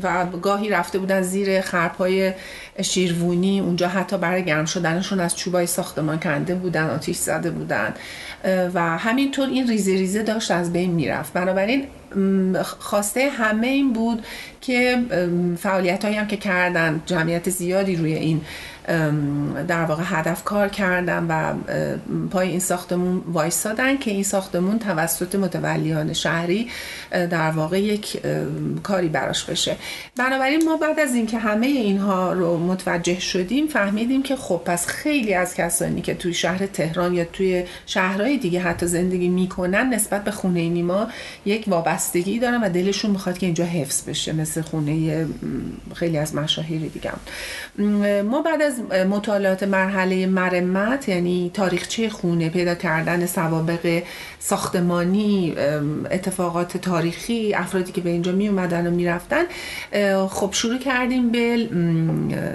[0.04, 2.34] و گاهی رفته بودن زیر خرپای
[2.82, 7.94] شیروونی اونجا حتی برای گرم شدنشون از چوبای ساختمان کنده بودن آتیش زده بودن.
[8.74, 11.34] و همینطور این ریزه ریزه داشت از بین می‌رفت.
[11.34, 11.88] بنابراین
[12.80, 14.26] خواسته همه این بود
[14.62, 14.98] که
[15.58, 18.42] فعالیت هایی هم که کردن جمعیت زیادی روی این
[19.68, 21.54] در واقع هدف کار کردن و
[22.30, 26.68] پای این ساختمون وایستادن که این ساختمون توسط متولیان شهری
[27.16, 28.22] در واقع یک
[28.84, 29.76] کاری براش بشه.
[30.18, 35.34] بنابراین ما بعد از اینکه همه اینها رو متوجه شدیم فهمیدیم که خب پس خیلی
[35.34, 40.32] از کسانی که توی شهر تهران یا توی شهرهای دیگه حتی زندگی می‌کنن نسبت به
[40.32, 41.08] خونه نیما
[41.46, 45.26] یک وابستگی دارن و دلشون می‌خواد که اینجا حفظ بشه مثل خونه
[45.96, 47.12] خیلی از مشاهیر دیگه
[48.22, 54.04] ما بعد از مطالعات مرحله مرمت یعنی تاریخچه خونه پیدا کردن سوابق
[54.40, 55.56] ساختمانی
[56.12, 59.44] اتفاقات تاریخی تاریخی افرادی که به اینجا می اومدن و می‌رفتن
[60.28, 61.56] خب شروع کردیم به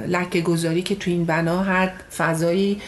[0.08, 2.80] لکه گذاری که تو این بنا هر فضایی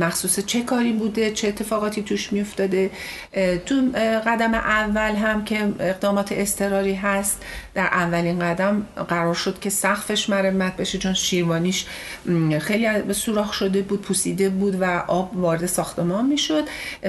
[0.00, 2.90] مخصوص چه کاری بوده چه اتفاقاتی توش میافتاده.
[3.66, 3.74] تو
[4.26, 7.42] قدم اول هم که اقدامات استراری هست
[7.74, 11.86] در اولین قدم قرار شد که سقفش مرمت بشه چون شیروانیش
[12.60, 16.64] خیلی سوراخ شده بود پوسیده بود و آب وارد ساختمان می‌شد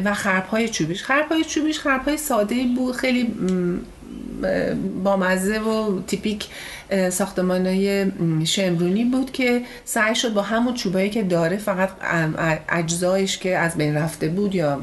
[0.05, 1.03] و خرپای چوبیش.
[1.03, 3.33] خرپای چوبیش خرپای ساده بود خیلی
[5.03, 6.47] بامزه و تیپیک
[7.09, 8.05] ساختمان های
[8.45, 11.89] شمرونی بود که سعی شد با همون چوبایی که داره فقط
[12.69, 14.81] اجزایش که از بین رفته بود یا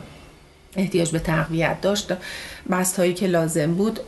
[0.76, 2.12] احتیاج به تقویت داشت.
[2.70, 4.00] بست هایی که لازم بود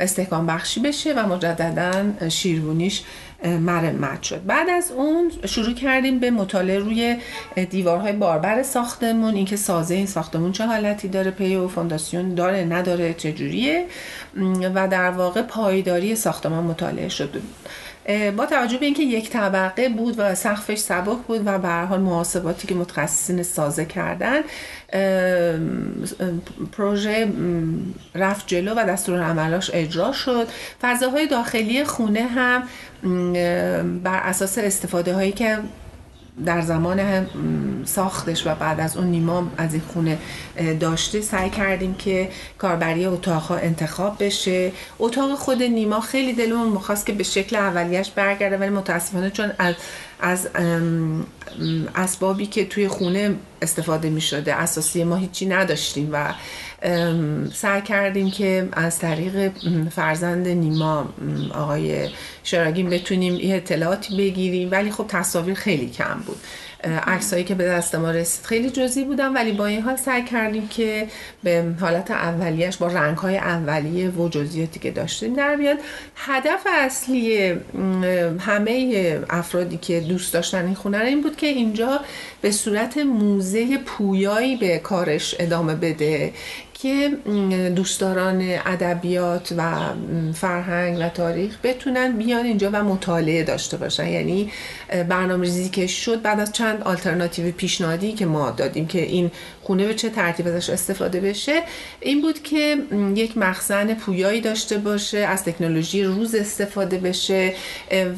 [0.00, 3.02] استحکام بخشی بشه و مجددا شیروونیش
[3.44, 4.46] مرمت شد.
[4.46, 7.16] بعد از اون شروع کردیم به مطالعه روی
[7.70, 9.34] دیوارهای باربر ساختمون.
[9.34, 13.86] اینکه سازه این ساختمون چه حالتی داره پی و فونداسیون داره نداره چجوریه
[14.74, 17.42] و در واقع پایداری ساختمان مطالعه شد.
[18.36, 22.68] با توجه به اینکه یک طبقه بود و سقفش سبک بود و به حال محاسباتی
[22.68, 24.40] که متخصصین سازه کردن
[26.72, 27.28] پروژه
[28.14, 30.48] رفت جلو و دستور عملاش اجرا شد.
[30.82, 32.62] فضاهای داخلی خونه هم
[34.02, 35.58] بر اساس استفاده هایی که
[36.46, 37.26] در زمان
[37.84, 40.18] ساختش و بعد از اون نیما از این خونه
[40.80, 44.72] داشته سعی کردیم که کاربری اتاقها انتخاب بشه.
[44.98, 49.74] اتاق خود نیما خیلی دلمون می‌خواست که به شکل اولیش برگرده ولی متاسفانه چون از
[50.20, 50.48] از
[51.94, 56.34] اسبابی که توی خونه استفاده می شده اساسی ما هیچی نداشتیم و
[57.52, 59.52] سعی کردیم که از طریق
[59.90, 61.08] فرزند نیما
[61.54, 62.08] آقای
[62.44, 66.38] شراگین بتونیم یه اطلاعاتی بگیریم ولی خب تصاویر خیلی کم بود.
[66.84, 70.68] عکسایی که به دست ما رسید خیلی جزئی بودن ولی با این حال سعی کردیم
[70.68, 71.08] که
[71.42, 75.78] به حالت اولیش با رنگ های اولیه و جزئیاتی که داشتیم در بیاد
[76.16, 77.54] هدف اصلی
[78.38, 82.00] همه افرادی که دوست داشتن این خونه این بود که اینجا
[82.40, 86.32] به صورت موزه پویایی به کارش ادامه بده.
[86.82, 87.08] که
[87.76, 89.74] دوستداران ادبیات و
[90.34, 94.08] فرهنگ و تاریخ بتونن بیان اینجا و مطالعه داشته باشن.
[94.08, 94.52] یعنی
[95.08, 99.30] برنامه ریزی که شد بعد از چند آلترناتیو پیشنهادی که ما دادیم که این
[99.62, 101.62] خونه به چه ترتیب ازش استفاده بشه
[102.00, 102.76] این بود که
[103.14, 107.54] یک مخزن پویایی داشته باشه از تکنولوژی روز استفاده بشه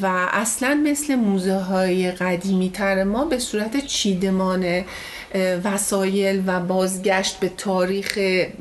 [0.01, 4.83] و اصلا مثل موزه های قدیمی تر ما به صورت چیدمان
[5.63, 8.17] وسایل و بازگشت به تاریخ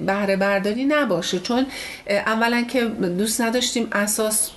[0.06, 1.38] بهره برداری نباشه.
[1.38, 1.66] چون
[2.10, 2.84] اولا که
[3.18, 4.50] دوست نداشتیم اساس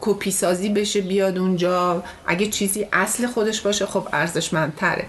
[0.00, 2.04] کپی سازی بشه بیاد اونجا.
[2.26, 5.04] اگه چیزی اصل خودش باشه خب ارزشمندتره.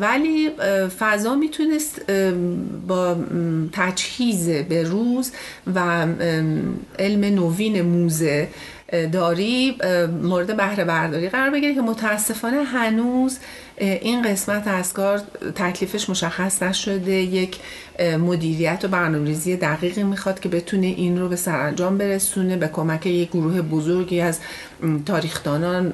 [0.00, 0.50] ولی
[0.98, 2.12] فضا می‌تونست
[2.88, 3.16] با
[3.72, 5.32] تجهیز به روز
[5.74, 6.06] و
[6.98, 8.48] علم نوین موزه
[9.12, 9.76] داری
[10.22, 13.38] مورد بهره برداری قرار بگیره که متاسفانه هنوز
[13.78, 15.18] این قسمت از کار
[15.54, 17.12] تکلیفش مشخص نشده.
[17.12, 17.58] یک
[18.18, 23.30] مدیریت و برنامه‌ریزی دقیقی می‌خواد که بتونه این رو به سرانجام برسونه به کمک یک
[23.30, 24.38] گروه بزرگی از
[25.06, 25.92] تاریخدانان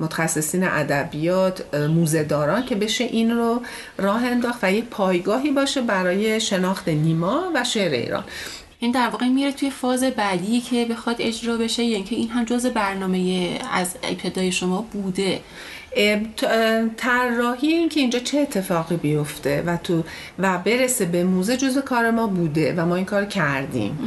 [0.00, 3.62] متخصصین ادبیات موزهداران که بشه این رو
[3.98, 8.24] راه انداخت و یک پایگاهی باشه برای شناخت نیما و شعر ایران.
[8.78, 12.44] این در واقع میره توی فاز بعدی که بخواد اجرا بشه یا اینکه این هم
[12.44, 15.40] جز برنامه از ابتدای شما بوده.
[16.96, 20.02] طراحی این که اینجا چه اتفاقی بیفته و تو
[20.38, 23.98] و برسه به موزه جزء کار ما بوده و ما این کار کردیم.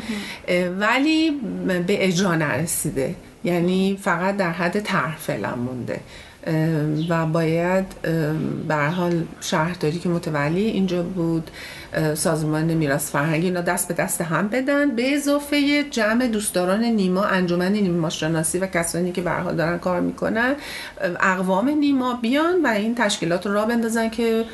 [0.80, 1.32] ولی
[1.88, 3.15] به اجرا نرسیده.
[3.43, 5.99] یعنی فقط در حد طرح فعلا مونده.
[7.10, 7.86] و باید
[8.67, 11.52] به حال شهرداری که متولی اینجا بود
[12.13, 14.95] سازمان میراث فرهنگی اینا دست به دست هم بدن.
[14.95, 20.02] به اضافه جمع دوستداران نیما انجمن نیما شناسی و کسانی که به حال دارن کار
[20.02, 20.56] می‌کنن
[21.19, 24.45] اقوام نیما بیان و این تشکیلات رو را بندازن که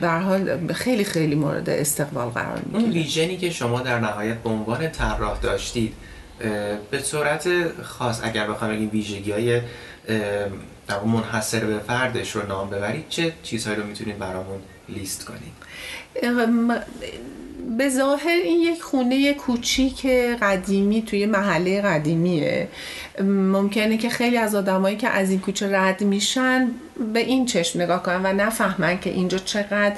[0.00, 2.82] به حال خیلی خیلی مورد استقبال قرار می‌گیره.
[2.82, 5.94] اون ویژنی که شما در نهایت به عنوان طراح داشتید
[6.90, 7.48] به صورت
[7.82, 9.60] خاص اگر بخوام بگیم ویژگی های
[10.88, 15.57] در منحصر به فردش رو نام ببرید چه چیزهایی رو می‌تونید برامون لیست کنید؟
[17.78, 20.06] به ظاهر این یک خونه کوچیک
[20.42, 22.68] قدیمی توی محله قدیمیه.
[23.52, 26.70] ممکنه که خیلی از آدمایی که از این کوچه رد میشن
[27.14, 29.96] به این چشم نگاه کنن و نفهمن که اینجا چقدر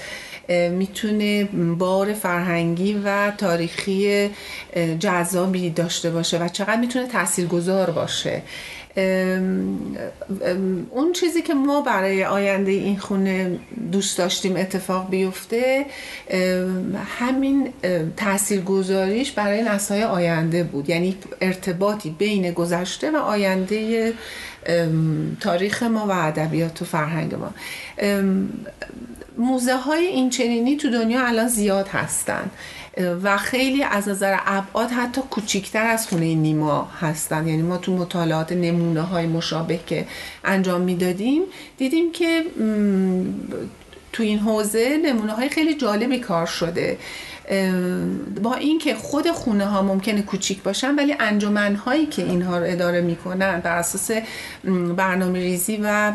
[0.71, 1.45] می‌تونه
[1.79, 4.31] بار فرهنگی و تاریخی
[4.99, 8.43] جذابی داشته باشه و چقدر می‌تونه تاثیرگذار باشه.
[10.91, 13.59] اون چیزی که ما برای آینده این خونه
[13.93, 15.87] دوست داشتیم اتفاق بیفته
[17.19, 17.73] همین
[18.17, 20.91] تأثیر گذاریش برای نسل‌های آینده بود.
[20.91, 24.13] یعنی ارتباطی بین گذشته و آینده
[25.41, 27.55] تاریخ ما و ادبیات و فرهنگ ما.
[29.39, 32.51] موزه های این چنینی تو دنیا الان زیاد هستن.
[33.23, 37.49] و خیلی از نظر ابعاد حتی کوچیکتر از خونه نیما هستن.
[37.49, 40.07] یعنی ما تو مطالعات نمونه های مشابه که
[40.45, 41.43] انجام می‌دادیم
[41.79, 42.45] دیدیم که
[44.13, 46.99] تو این حوزه نمونه های خیلی جالبی کار شده.
[48.43, 53.01] با اینکه خود خونه ها ممکنه کوچیک باشن ولی انجمن هایی که اینها رو اداره
[53.01, 54.11] می‌کنن بر اساس
[54.97, 56.13] برنامه ریزی و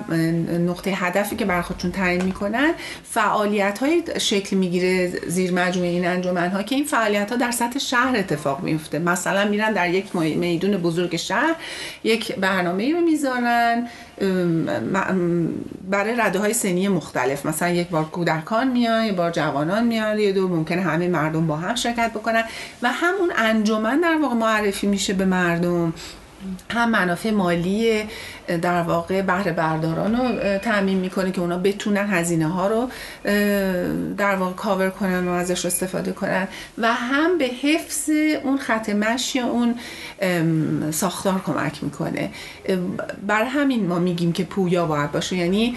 [0.67, 2.73] نقطه هدفی که بر خودشون تعیین می‌کنن
[3.03, 7.79] فعالیت های شکل می‌گیره زیر مجموعه این انجمن ها که این فعالیت ها در سطح
[7.79, 11.55] شهر اتفاق میفته مثلا میرن در یک میدون بزرگ شهر
[12.03, 13.87] یک برنامه رو می‌ذارن
[15.89, 17.45] برای رده های سنی مختلف.
[17.45, 21.55] مثلا یک بار کودکان میان یک بار جوانان میان یه دو ممکنه همه مردم با
[21.55, 22.43] هم شرکت بکنن.
[22.81, 25.93] و همون انجمن در واقع معرفی میشه به مردم.
[26.69, 28.03] هم منافع مالی
[28.61, 32.89] در واقع بهره برداران رو تعمین می‌کنه که اونا بتونن هزینه ها رو
[34.17, 36.47] در واقع کاور کنن و ازش استفاده کنن.
[36.77, 38.09] و هم به حفظ
[38.43, 39.75] اون خط مشی اون
[40.91, 42.29] ساختار کمک می‌کنه.
[43.27, 45.35] بر همین ما میگیم که پویا باید باشه.
[45.35, 45.75] یعنی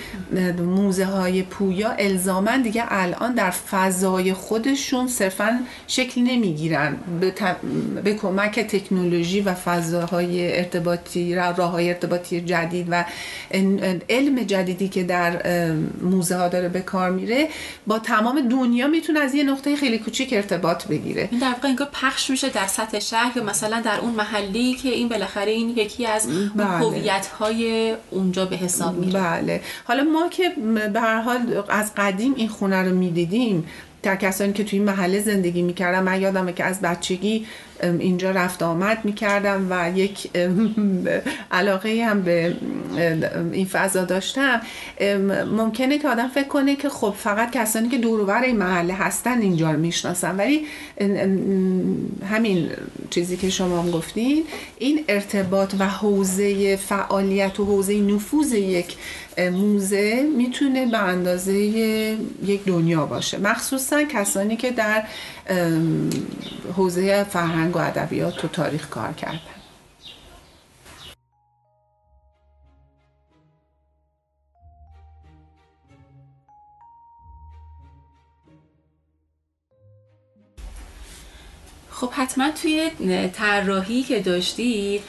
[0.59, 6.97] موزه های پویا الزامن دیگه الان در فضای خودشون صرفا شکل نمی‌گیرن.
[7.21, 7.33] به,
[8.05, 13.05] به کمک تکنولوژی و فضاهای ارتباطی راه های ارتباطی جدید و
[14.09, 15.43] علم جدیدی که در
[16.03, 17.49] موزه ها داره به کار میره
[17.87, 21.29] با تمام دنیا می‌تونه از یه نقطه خیلی کوچیک ارتباط بگیره.
[21.31, 24.89] این در واقع انگار پخش میشه در سطح شهر یا مثلا در اون محلی که
[24.89, 26.67] این بالاخره این یکی از بله.
[26.67, 29.21] هویت های اونجا به حساب میره.
[29.21, 29.61] بله.
[29.85, 30.49] حالا ما که
[30.93, 33.69] به هر حال از قدیم این خونه رو می‌دیدیم
[34.03, 37.47] در کسانی که توی این محله زندگی می‌کردم من یادمه که از بچگی
[37.83, 40.31] اینجا رفت آمد می‌کردم و یک
[41.51, 42.57] علاقه هم به
[43.53, 44.61] این فضا داشتم.
[45.57, 49.71] ممکنه که آدم فکر کنه که خب فقط کسانی که دوروبر این محله هستن اینجا
[49.71, 50.37] رو می‌شناسن.
[50.37, 50.67] ولی
[52.31, 52.71] همین
[53.11, 54.45] چیزی که شما هم گفتین
[54.79, 58.97] این ارتباط و حوزه فعالیت و حوزه نفوذ یک
[59.39, 63.39] موزه می‌تونه به اندازه یک دنیا باشه.
[63.39, 65.05] مخصوصا کسانی که در
[66.76, 69.58] حوزه فرهنگ و ادبیات و تاریخ کار کردن.
[82.01, 82.91] خب حتما توی
[83.33, 85.01] طراحی که داشتی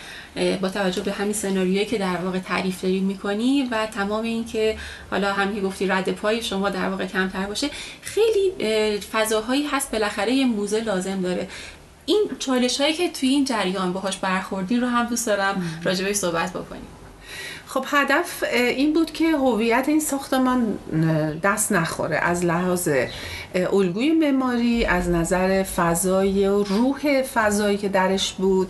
[0.62, 4.78] با توجه به همین سناریویی که در واقع تعریف داری می‌کنی و تمام این که
[5.12, 7.70] حالا هم که گفتی رد پای شما در واقع کمتر باشه
[8.02, 8.54] خیلی
[9.00, 11.48] فضاهایی هست بالاخره یه موزه لازم داره.
[12.06, 16.50] این چالش هایی که توی این جریان باهاش برخوردی رو هم دوست دارم راجبه صحبت
[16.50, 16.88] بکنیم.
[17.70, 20.78] خب هدف این بود که هویت این ساختمان
[21.44, 22.18] دست نخوره.
[22.18, 22.90] از لحاظ
[23.56, 28.70] الگوی معماری از نظر فضای و روح فضایی که درش بود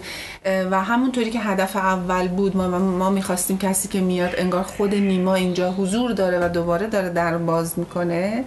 [0.72, 5.36] و همونطوری که هدف اول بود ما, ما می‌خواستیم کسی که میاد انگار خود نیما
[5.36, 8.43] اینجا حضور داره و دوباره داره در باز می‌کنه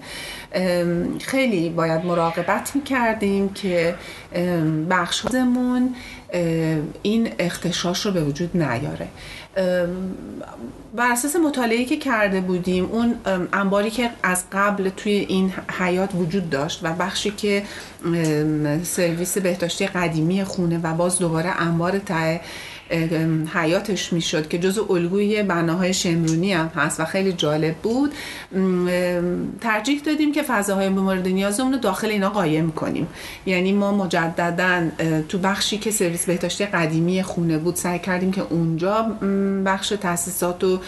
[1.21, 3.95] خیلی باید مراقبت می‌کردیم که
[4.91, 5.95] بخشمون
[7.03, 9.09] این اختشاش رو به وجود نیاره.
[10.95, 13.15] بر اساس مطالعه که کرده بودیم اون
[13.53, 17.63] انباری که از قبل توی این حیات وجود داشت و بخشی که
[18.83, 22.41] سرویس بهداشتی قدیمی خونه و باز دوباره انبار ته
[23.55, 28.13] حیاتش می‌شد که جز الگوی بناهای شمرونی هم هست و خیلی جالب بود.
[29.61, 33.07] ترجیح دادیم که فضاهای مورد نیازمون رو داخل اینا قایم کنیم.
[33.47, 34.83] یعنی ما مجددا
[35.29, 39.03] تو بخشی که سرویس بهداشتی قدیمی خونه بود سعی کردیم که اونجا
[39.67, 40.81] بخش تاسیسات و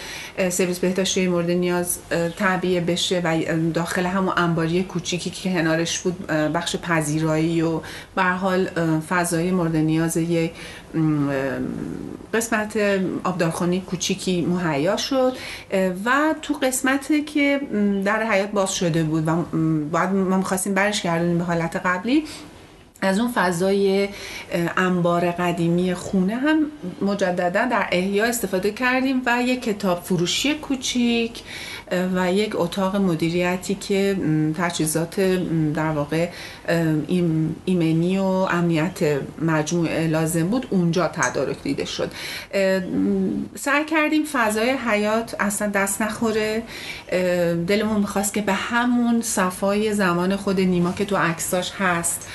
[0.48, 1.98] سرویس بهداشتی مورد نیاز
[2.36, 3.38] تعبیه بشه و
[3.74, 7.80] داخل همون انباری کوچیکی که کنارش بود بخش پذیرایی و
[8.14, 8.66] به حال
[9.08, 10.52] فضای مورد نیاز یک
[12.34, 12.76] قسمت
[13.24, 15.32] آبدارخانه کوچیکی مهیا شد
[16.04, 17.60] و تو قسمتی که
[18.04, 19.42] در حیات باز شده بود و
[19.92, 22.24] بعد ما می‌خواستیم برش گردونیم به حالت قبلی
[23.04, 24.08] از اون فضای
[24.76, 26.66] انبار قدیمی خونه هم
[27.02, 31.42] مجددا در احیا استفاده کردیم و یک کتاب فروشی کوچیک
[32.14, 34.16] و یک اتاق مدیریتی که
[34.58, 35.20] تجهیزات
[35.74, 36.28] در واقع
[37.64, 38.98] ایمنی و امنیت
[39.42, 42.10] مجموعه لازم بود اونجا تدارک دیده شد.
[43.54, 46.62] سعی کردیم فضای حیات اصلا دست نخوره.
[47.66, 52.28] دلمون می‌خواست که به همون صفای زمان خود نیما که تو عکساش هست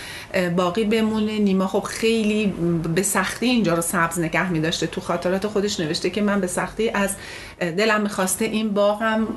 [0.56, 1.40] باقی بمونه.
[1.40, 2.54] نیما خب خیلی
[2.96, 6.48] به سختی اینجا رو سبز نگه می داشته تو خاطرات خودش نوشته که من به
[6.48, 7.16] سختی از
[7.60, 9.28] دلم می‌خواسته این باغم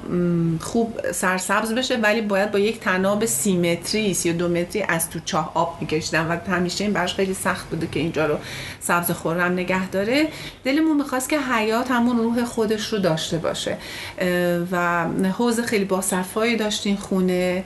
[0.61, 5.53] خوب سرسبز بشه ولی باید با یک تناب سیمتری یا دو متری از تو چاه
[5.55, 6.31] آب میکشیدم.
[6.31, 8.37] و همیشه این براش خیلی سخت بوده که اینجا رو
[8.81, 10.29] سبز خورم نگه داره.
[10.65, 13.77] دلمون می‌خواست که حیات همون روح خودش رو داشته باشه.
[14.73, 15.07] و
[15.39, 17.65] حوز خیلی باصفایی داشتین خونه.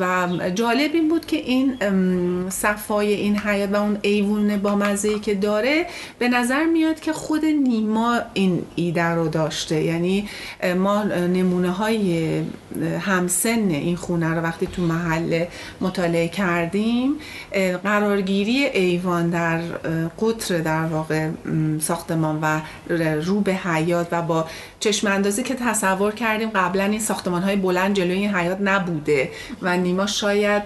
[0.00, 1.76] و جالب این بود که این
[2.50, 5.86] صفای این حیات و اون ایوون با مزهی که داره
[6.18, 9.28] به نظر میاد که خود نیما این ایده رو
[9.70, 9.82] داشته.
[9.82, 10.28] یعنی
[10.76, 12.42] ما نمونه های
[13.00, 15.48] همسن این خونه رو وقتی تو محله
[15.80, 17.14] مطالعه کردیم
[17.84, 19.60] قرارگیری ایوان در
[20.20, 21.28] قطر در واقع
[21.80, 22.60] ساختمان و
[23.20, 24.46] رو به حیات و با
[24.80, 29.30] چشم اندازی که تصور کردیم قبلا این ساختمان های بلند جلوی این حیات نبوده
[29.62, 30.62] و نیما شاید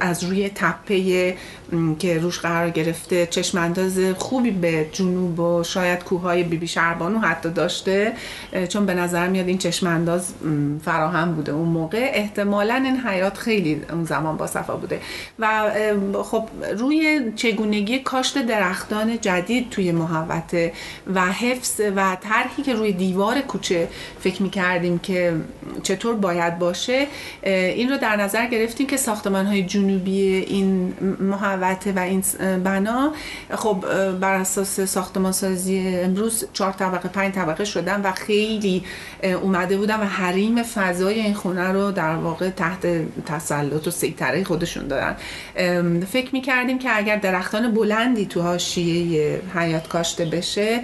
[0.00, 1.36] از روی تپه
[1.98, 7.50] که روش قرار گرفته چشم انداز خوبی به جنوب و شاید کوههای بیبی شربانو حتی
[7.50, 8.12] داشته
[8.68, 10.34] چون به نظر میاد این چشم انداز
[10.84, 12.10] فراهم بوده اون موقع.
[12.14, 15.00] احتمالا این حیات خیلی اون زمان با صفا بوده.
[15.38, 15.72] و
[16.22, 16.48] خب
[16.78, 20.72] روی چگونگی کاشت درختان جدید توی محوطه
[21.14, 23.88] و حفظ و طرحی که روی دیوار کوچه
[24.20, 25.32] فکر می‌کردیم که
[25.82, 27.06] چطور باید باشه
[27.42, 31.57] این رو در نظر گرفتیم که ساختمان های جنوبی این محوطه
[31.96, 32.22] و این
[32.64, 33.12] بنا
[33.54, 33.84] خب
[34.20, 38.82] بر اساس ساختمان سازی امروز چهار طبقه پنج طبقه شدن و خیلی
[39.42, 42.86] اومده بودن و حریم فضای این خونه رو در واقع تحت
[43.26, 45.16] تسلط و سیطره خودشون دارن.
[46.12, 50.80] فکر می‌کردیم که اگر درختان بلندی تو حاشیه حیات کاشته بشه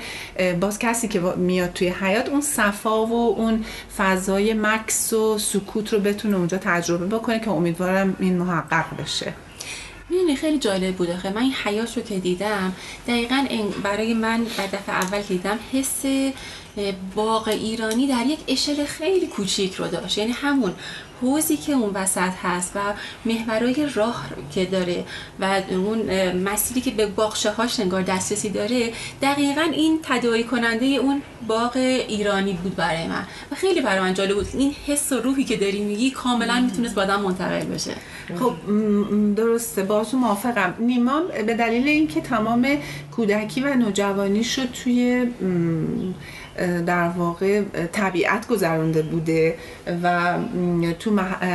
[0.61, 3.64] باز کسی که میاد توی حیات اون صفا و اون
[3.99, 9.33] فضای مکس و سکوت رو بتونه اونجا تجربه بکنه که امیدوارم این محقق بشه.
[10.09, 11.30] می‌دونی خیلی جالب بود آخه.
[11.30, 12.72] من این حیات رو که دیدم
[13.09, 13.46] دقیقا
[13.82, 16.02] برای من در دفعه اول که دیدم حس
[17.14, 20.18] باغ ایرانی در یک اشل خیلی کوچیک رو داشت.
[20.18, 20.74] یعنی همون
[21.25, 22.81] حوزی که اون وسط هست و
[23.25, 25.05] محورای راه که داره
[25.41, 31.22] و اون مسیری که به باغشه هاش انگار دسترسی داره دقیقا این تداعی کننده اون
[31.49, 33.27] باغ ایرانی بود برای من.
[33.53, 34.47] و خیلی برای من جالب بود.
[34.53, 37.95] این حس و روحی که داری میگی کاملا می‌تونست بادم منتقل بشه.
[38.39, 38.53] خب
[39.35, 39.83] درسته.
[39.83, 40.75] بازو موافقم.
[40.79, 42.68] نیما به دلیل اینکه تمام
[43.16, 45.27] کودکی و نوجوانی شد توی
[46.86, 49.57] در واقع طبیعت گذرانده بوده
[50.02, 50.38] و
[50.98, 51.11] تو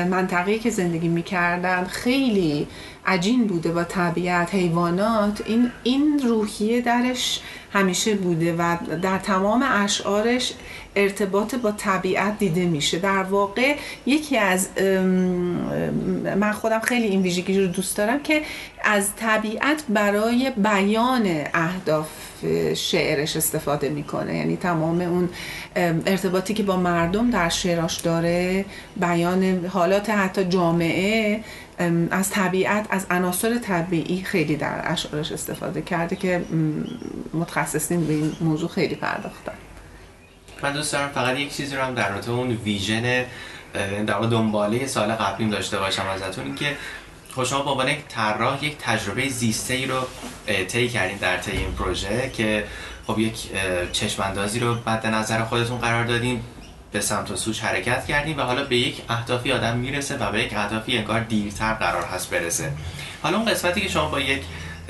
[0.10, 2.68] منطقه که زندگی می‌کردن خیلی
[3.06, 5.42] عجین بوده با طبیعت حیوانات.
[5.46, 7.42] این این روحیه درش
[7.74, 10.54] همیشه بوده و در تمام اشعارش
[10.96, 13.00] ارتباط با طبیعت دیده میشه.
[13.00, 13.76] در واقع
[14.06, 14.70] یکی از
[16.36, 18.42] من خودم خیلی این ویژگی رو دوست دارم که
[18.84, 22.08] از طبیعت برای بیان اهداف
[22.76, 24.38] شعرش استفاده می‌کنه.
[24.38, 25.30] یعنی تمام اون
[25.76, 28.66] ارتباطی که با مردم در شعراش داره
[28.98, 31.44] بیان حالات حتی جامعه
[32.12, 36.42] از طبیعت از عناصر طبیعی خیلی در اشعارش استفاده کرده که
[37.34, 39.54] متخصصین به این موضوع خیلی پرداختن.
[40.64, 43.26] من دوست دارم فقط یک چیزی رو هم در رابطه اون ویژن
[44.08, 46.76] در دنباله سال قبلیم داشته باشم ازتون اینکه
[47.40, 50.02] خب شما به عنوان یک طراح یک تجربه زیسته ای رو
[50.68, 52.64] طی کردین در طی این پروژه که
[53.08, 53.36] خب یک
[53.92, 56.42] چشم اندازی رو بعد نظر خودتون قرار دادین
[56.92, 60.44] به سمت و سوچ حرکت کردیم و حالا به یک اهدافی آدم می‌رسه و به
[60.44, 62.72] یک اهدافی انگار دیرتر قرار هست برسه.
[63.22, 64.42] حالا اون قسمتی که شما با یک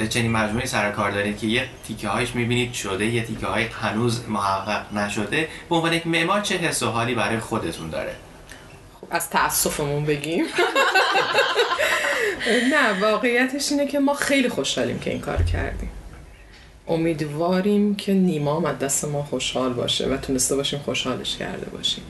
[0.10, 4.30] چنین مجموعی سر کار دارید که یه تیکه هایش می‌بینید شده یه تیکه های هنوز
[4.30, 8.16] محقق نشده به عنوان یک معمار چه حس و حالی برای خودتون داره؟
[9.12, 10.46] از تاسفمون بگیم.
[12.74, 15.90] نه واقعیتش اینه که ما خیلی خوشحالیم که این کار کردیم.
[16.88, 22.04] امیدواریم که نیما از دست ما خوشحال باشه و تونسته باشیم خوشحالش کرده باشیم.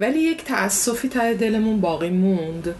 [0.00, 2.74] ولی یک تأسفی ته دلمون باقی موند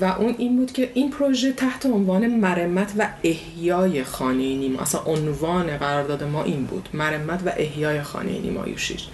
[0.00, 4.80] و اون این بود که این پروژه تحت عنوان مرمت و احیای خانه نیما.
[4.80, 9.06] اصلا عنوان قرارداد ما این بود مرمت و احیای خانه نیما یوشیش.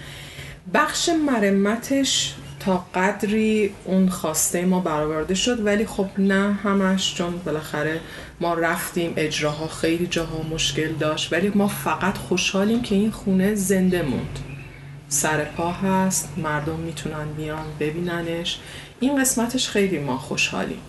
[0.74, 2.34] بخش مرمتش
[2.64, 8.00] تا قدری اون خواسته ما برآورده شد ولی خب نه همش چون بالاخره
[8.40, 14.02] ما رفتیم اجراها خیلی جاها مشکل داشت ولی ما فقط خوشحالیم که این خونه زنده
[14.02, 14.38] موند.
[15.08, 18.58] سر پا هست مردم می‌تونن بیان ببیننش.
[19.00, 20.80] این قسمتش خیلی ما خوشحالیم.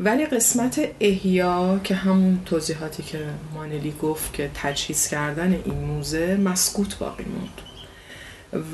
[0.00, 3.18] ولی قسمت احیا که همون توضیحاتی که
[3.54, 7.60] مانلی گفت که تجهیز کردن این موزه مسکوت باقی موند.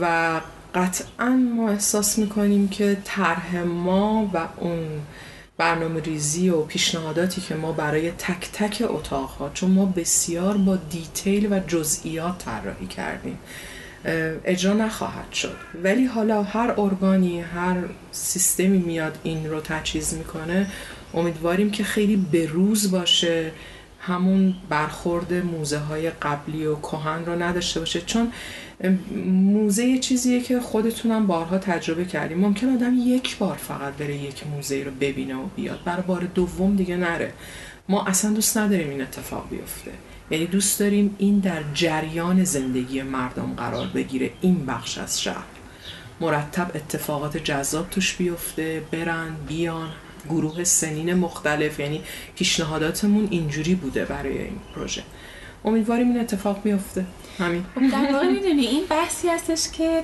[0.00, 0.40] و
[0.76, 4.88] قطعا ما احساس می‌کنیم که طرح ما و اون
[5.58, 11.52] برنامه ریزی و پیشنهاداتی که ما برای تک تک اتاقها چون ما بسیار با دیتیل
[11.52, 13.38] و جزئیات طراحی کردیم
[14.44, 15.56] اجرا نخواهد شد.
[15.82, 17.76] ولی حالا هر ارگانی هر
[18.12, 20.66] سیستمی میاد این رو تجهیز می‌کنه
[21.14, 23.52] امیدواریم که خیلی بروز باشه
[24.00, 28.00] همون برخورد موزه های قبلی و کهن رو نداشته باشه.
[28.00, 28.32] چون
[29.26, 32.38] موزه یه چیزیه که خودتونم بارها تجربه کردیم.
[32.38, 35.84] ممکن آدم یک بار فقط بره یک موزه رو ببینه و بیاد.
[35.84, 37.32] برای بار دوم دیگه نره.
[37.88, 39.90] ما اصلا دوست نداریم این اتفاق بیفته.
[40.30, 44.30] یعنی دوست داریم این در جریان زندگی مردم قرار بگیره.
[44.40, 45.44] این بخش از شهر.
[46.20, 48.82] مرتب اتفاقات جذاب توش بیفته.
[48.92, 49.88] برن بیان.
[50.28, 51.80] گروه سنین مختلف.
[51.80, 52.00] یعنی
[52.34, 55.02] پیشنهاداتمون اینجوری بوده برای این پروژه.
[55.66, 57.04] امیدواریم این اتفاق بیفته.
[57.38, 57.64] همین.
[57.74, 60.02] خب، در واقع می‌دونی این بحثی هستش که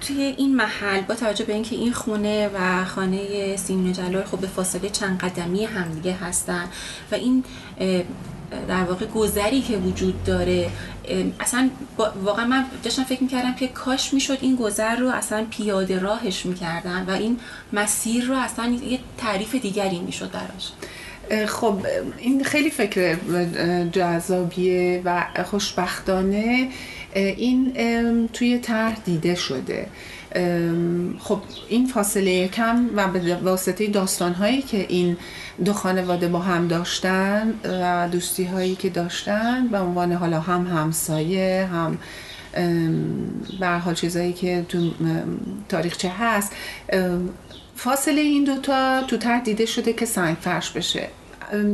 [0.00, 4.46] توی این محل با توجه به اینکه این خونه و خانه سیمین جلال خب به
[4.46, 6.64] فاصله چند قدمی همدیگه هستن
[7.12, 7.44] و این
[8.68, 10.70] در واقع گذری که وجود داره
[11.40, 11.70] اصلا
[12.24, 17.04] واقعا من داشتم فکر می‌کردم که کاش می‌شد این گذر رو اصلا پیاده راهش می‌کردن
[17.08, 17.40] و این
[17.72, 20.72] مسیر رو اصلا یه تعریف دیگری می‌شد براش.
[21.46, 21.86] خب
[22.18, 23.16] این خیلی فکر
[23.92, 26.68] جذابیه و خوشبختانه
[27.14, 29.86] این توی طرح دیده شده.
[31.18, 35.16] خب این فاصله کم و به واسطه داستان هایی که این
[35.64, 41.68] دو خانواده با هم داشتن و دوستی هایی که داشتن به عنوان حالا هم همسایه
[41.72, 41.98] هم
[43.60, 44.90] به حال چیزایی که تو
[45.68, 46.52] تاریخچه هست
[47.76, 51.08] فاصله این دوتا تو تر دیده شده که سنگ فرش بشه.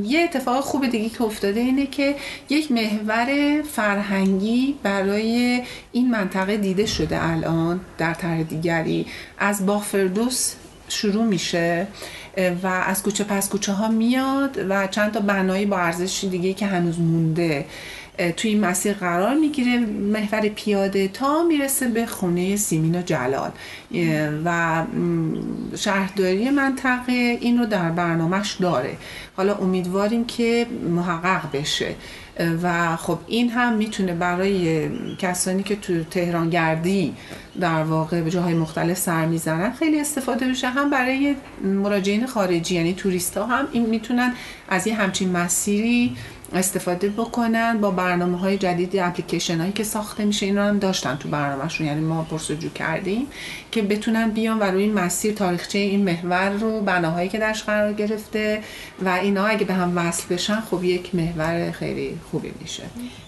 [0.04, 2.14] یه اتفاق خوب دیگه که افتاده اینه که
[2.48, 5.62] یک محور فرهنگی برای
[5.92, 9.06] این منطقه دیده شده الان در طرح دیگری.
[9.38, 10.54] از باغ فردوس
[10.88, 11.86] شروع میشه
[12.62, 16.66] و از کوچه پس کوچه ها میاد و چند تا بنایی با ارزش دیگه که
[16.66, 17.64] هنوز مونده.
[18.36, 19.78] توی این مسیر قرار می‌گیره.
[19.86, 23.50] محور پیاده تا می‌رسه به خونه سیمین و جلال.
[24.44, 24.82] و
[25.76, 28.96] شهرداری منطقه این رو در برنامهش داره.
[29.36, 31.94] حالا امیدواریم که محقق بشه.
[32.62, 34.88] و خب این هم می‌تونه برای
[35.18, 37.14] کسانی که تو تهران گردی
[37.60, 40.68] در واقع به جاهای مختلف سر می‌زنن خیلی استفاده بشه.
[40.68, 44.32] هم برای مراجعین خارجی یعنی توریست ها هم این می‌تونن
[44.68, 46.16] از یه همچین مسیری
[46.52, 50.46] استفاده بکنن با برنامه های جدید اپلیکیشن هایی که ساخته میشه.
[50.46, 51.86] این رو هم داشتن تو برنامهشون.
[51.86, 53.26] یعنی ما پرسجو کردیم
[53.70, 57.92] که بتونن بیان و روی این مسیر تاریخچه این محور رو بناهایی که درش قرار
[57.92, 58.62] گرفته
[59.04, 62.82] و اینا اگه به هم وصل بشن خب یک محور خیلی خوبی میشه.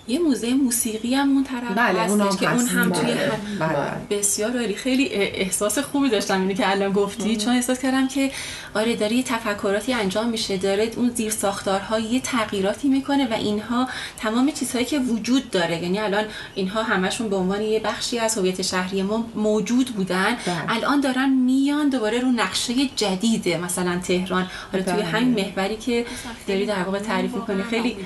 [0.09, 3.33] یه موزه موسیقی هم اون طرف بله هستش که اون هم توی بله.
[3.59, 4.19] بله.
[4.19, 4.75] بسیار عالی.
[4.75, 7.37] خیلی احساس خوبی داشتم اینو که الان گفتی.
[7.37, 8.31] چون احساس کردم که
[8.75, 13.89] آره داره یه تفکراتی انجام میشه داره اون زیر ساختارها یه تغییراتی می‌کنه و اینها
[14.17, 15.83] تمام چیزهایی که وجود داره.
[15.83, 20.37] یعنی الان اینها همشون به عنوان یه بخشی از هویت شهری ما موجود بودن.
[20.47, 20.77] بله.
[20.77, 24.47] الان دارن میان دوباره رو نقشه جدید مثلا تهران.
[24.73, 25.05] حالا توی بله.
[25.05, 26.07] همین محوری که
[26.47, 27.63] داری در واقع تعریف می‌کنی.
[27.63, 27.97] خیلی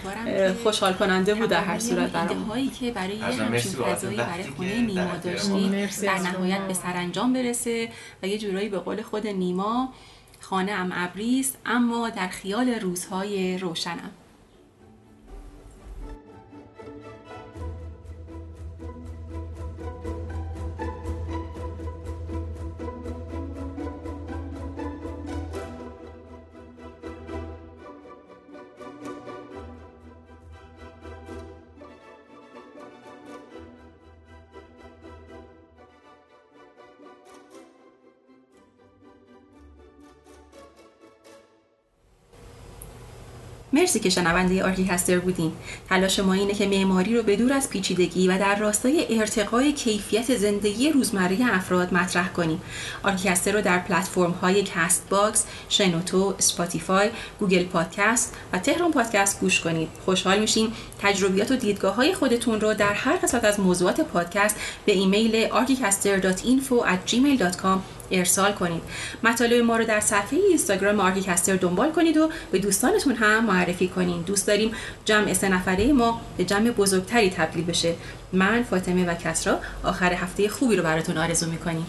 [0.63, 4.81] خوشحال کننده بود در هر صورت برام هایی که برای یه همچین فضایی برای خونه
[4.81, 5.71] نیما داشتیم
[6.03, 6.61] در نهایت.
[6.61, 7.89] به سرانجام برسه
[8.23, 9.93] و یه جورایی به قول خود نیما
[10.41, 14.11] خانه ام ابریست اما در خیال روزهای روشنم
[43.73, 45.53] مرسی که شنونده ArchiCaster بودین.
[45.89, 50.37] تلاش ما اینه که معماری رو به دور از پیچیدگی و در راستای ارتقای کیفیت
[50.37, 52.61] زندگی روزمره افراد مطرح کنیم.
[53.03, 57.11] ArchiCaster رو در پلتفرم های Castbox شنوتو Spotify
[57.41, 59.89] Google Podcast و تهران پادکست گوش کنید.
[60.05, 64.57] خوشحال میشیم تجربیات و دیدگاه های خودتون رو در هر قسمت از موضوعات پادکست
[64.87, 68.83] به ایمیل archicaster.info@gmail.com ارسال کنید.
[69.23, 74.25] مطالب ما رو در صفحه اینستاگرام آرکیکستر دنبال کنید و به دوستانتون هم معرفی کنید
[74.25, 74.73] دوست داریم
[75.05, 77.95] جمع سه نفره ما به جمع بزرگتری تبدیل بشه.
[78.33, 81.87] من فاطمه و کسرا آخر هفته خوبی رو براتون آرزو می‌کنیم.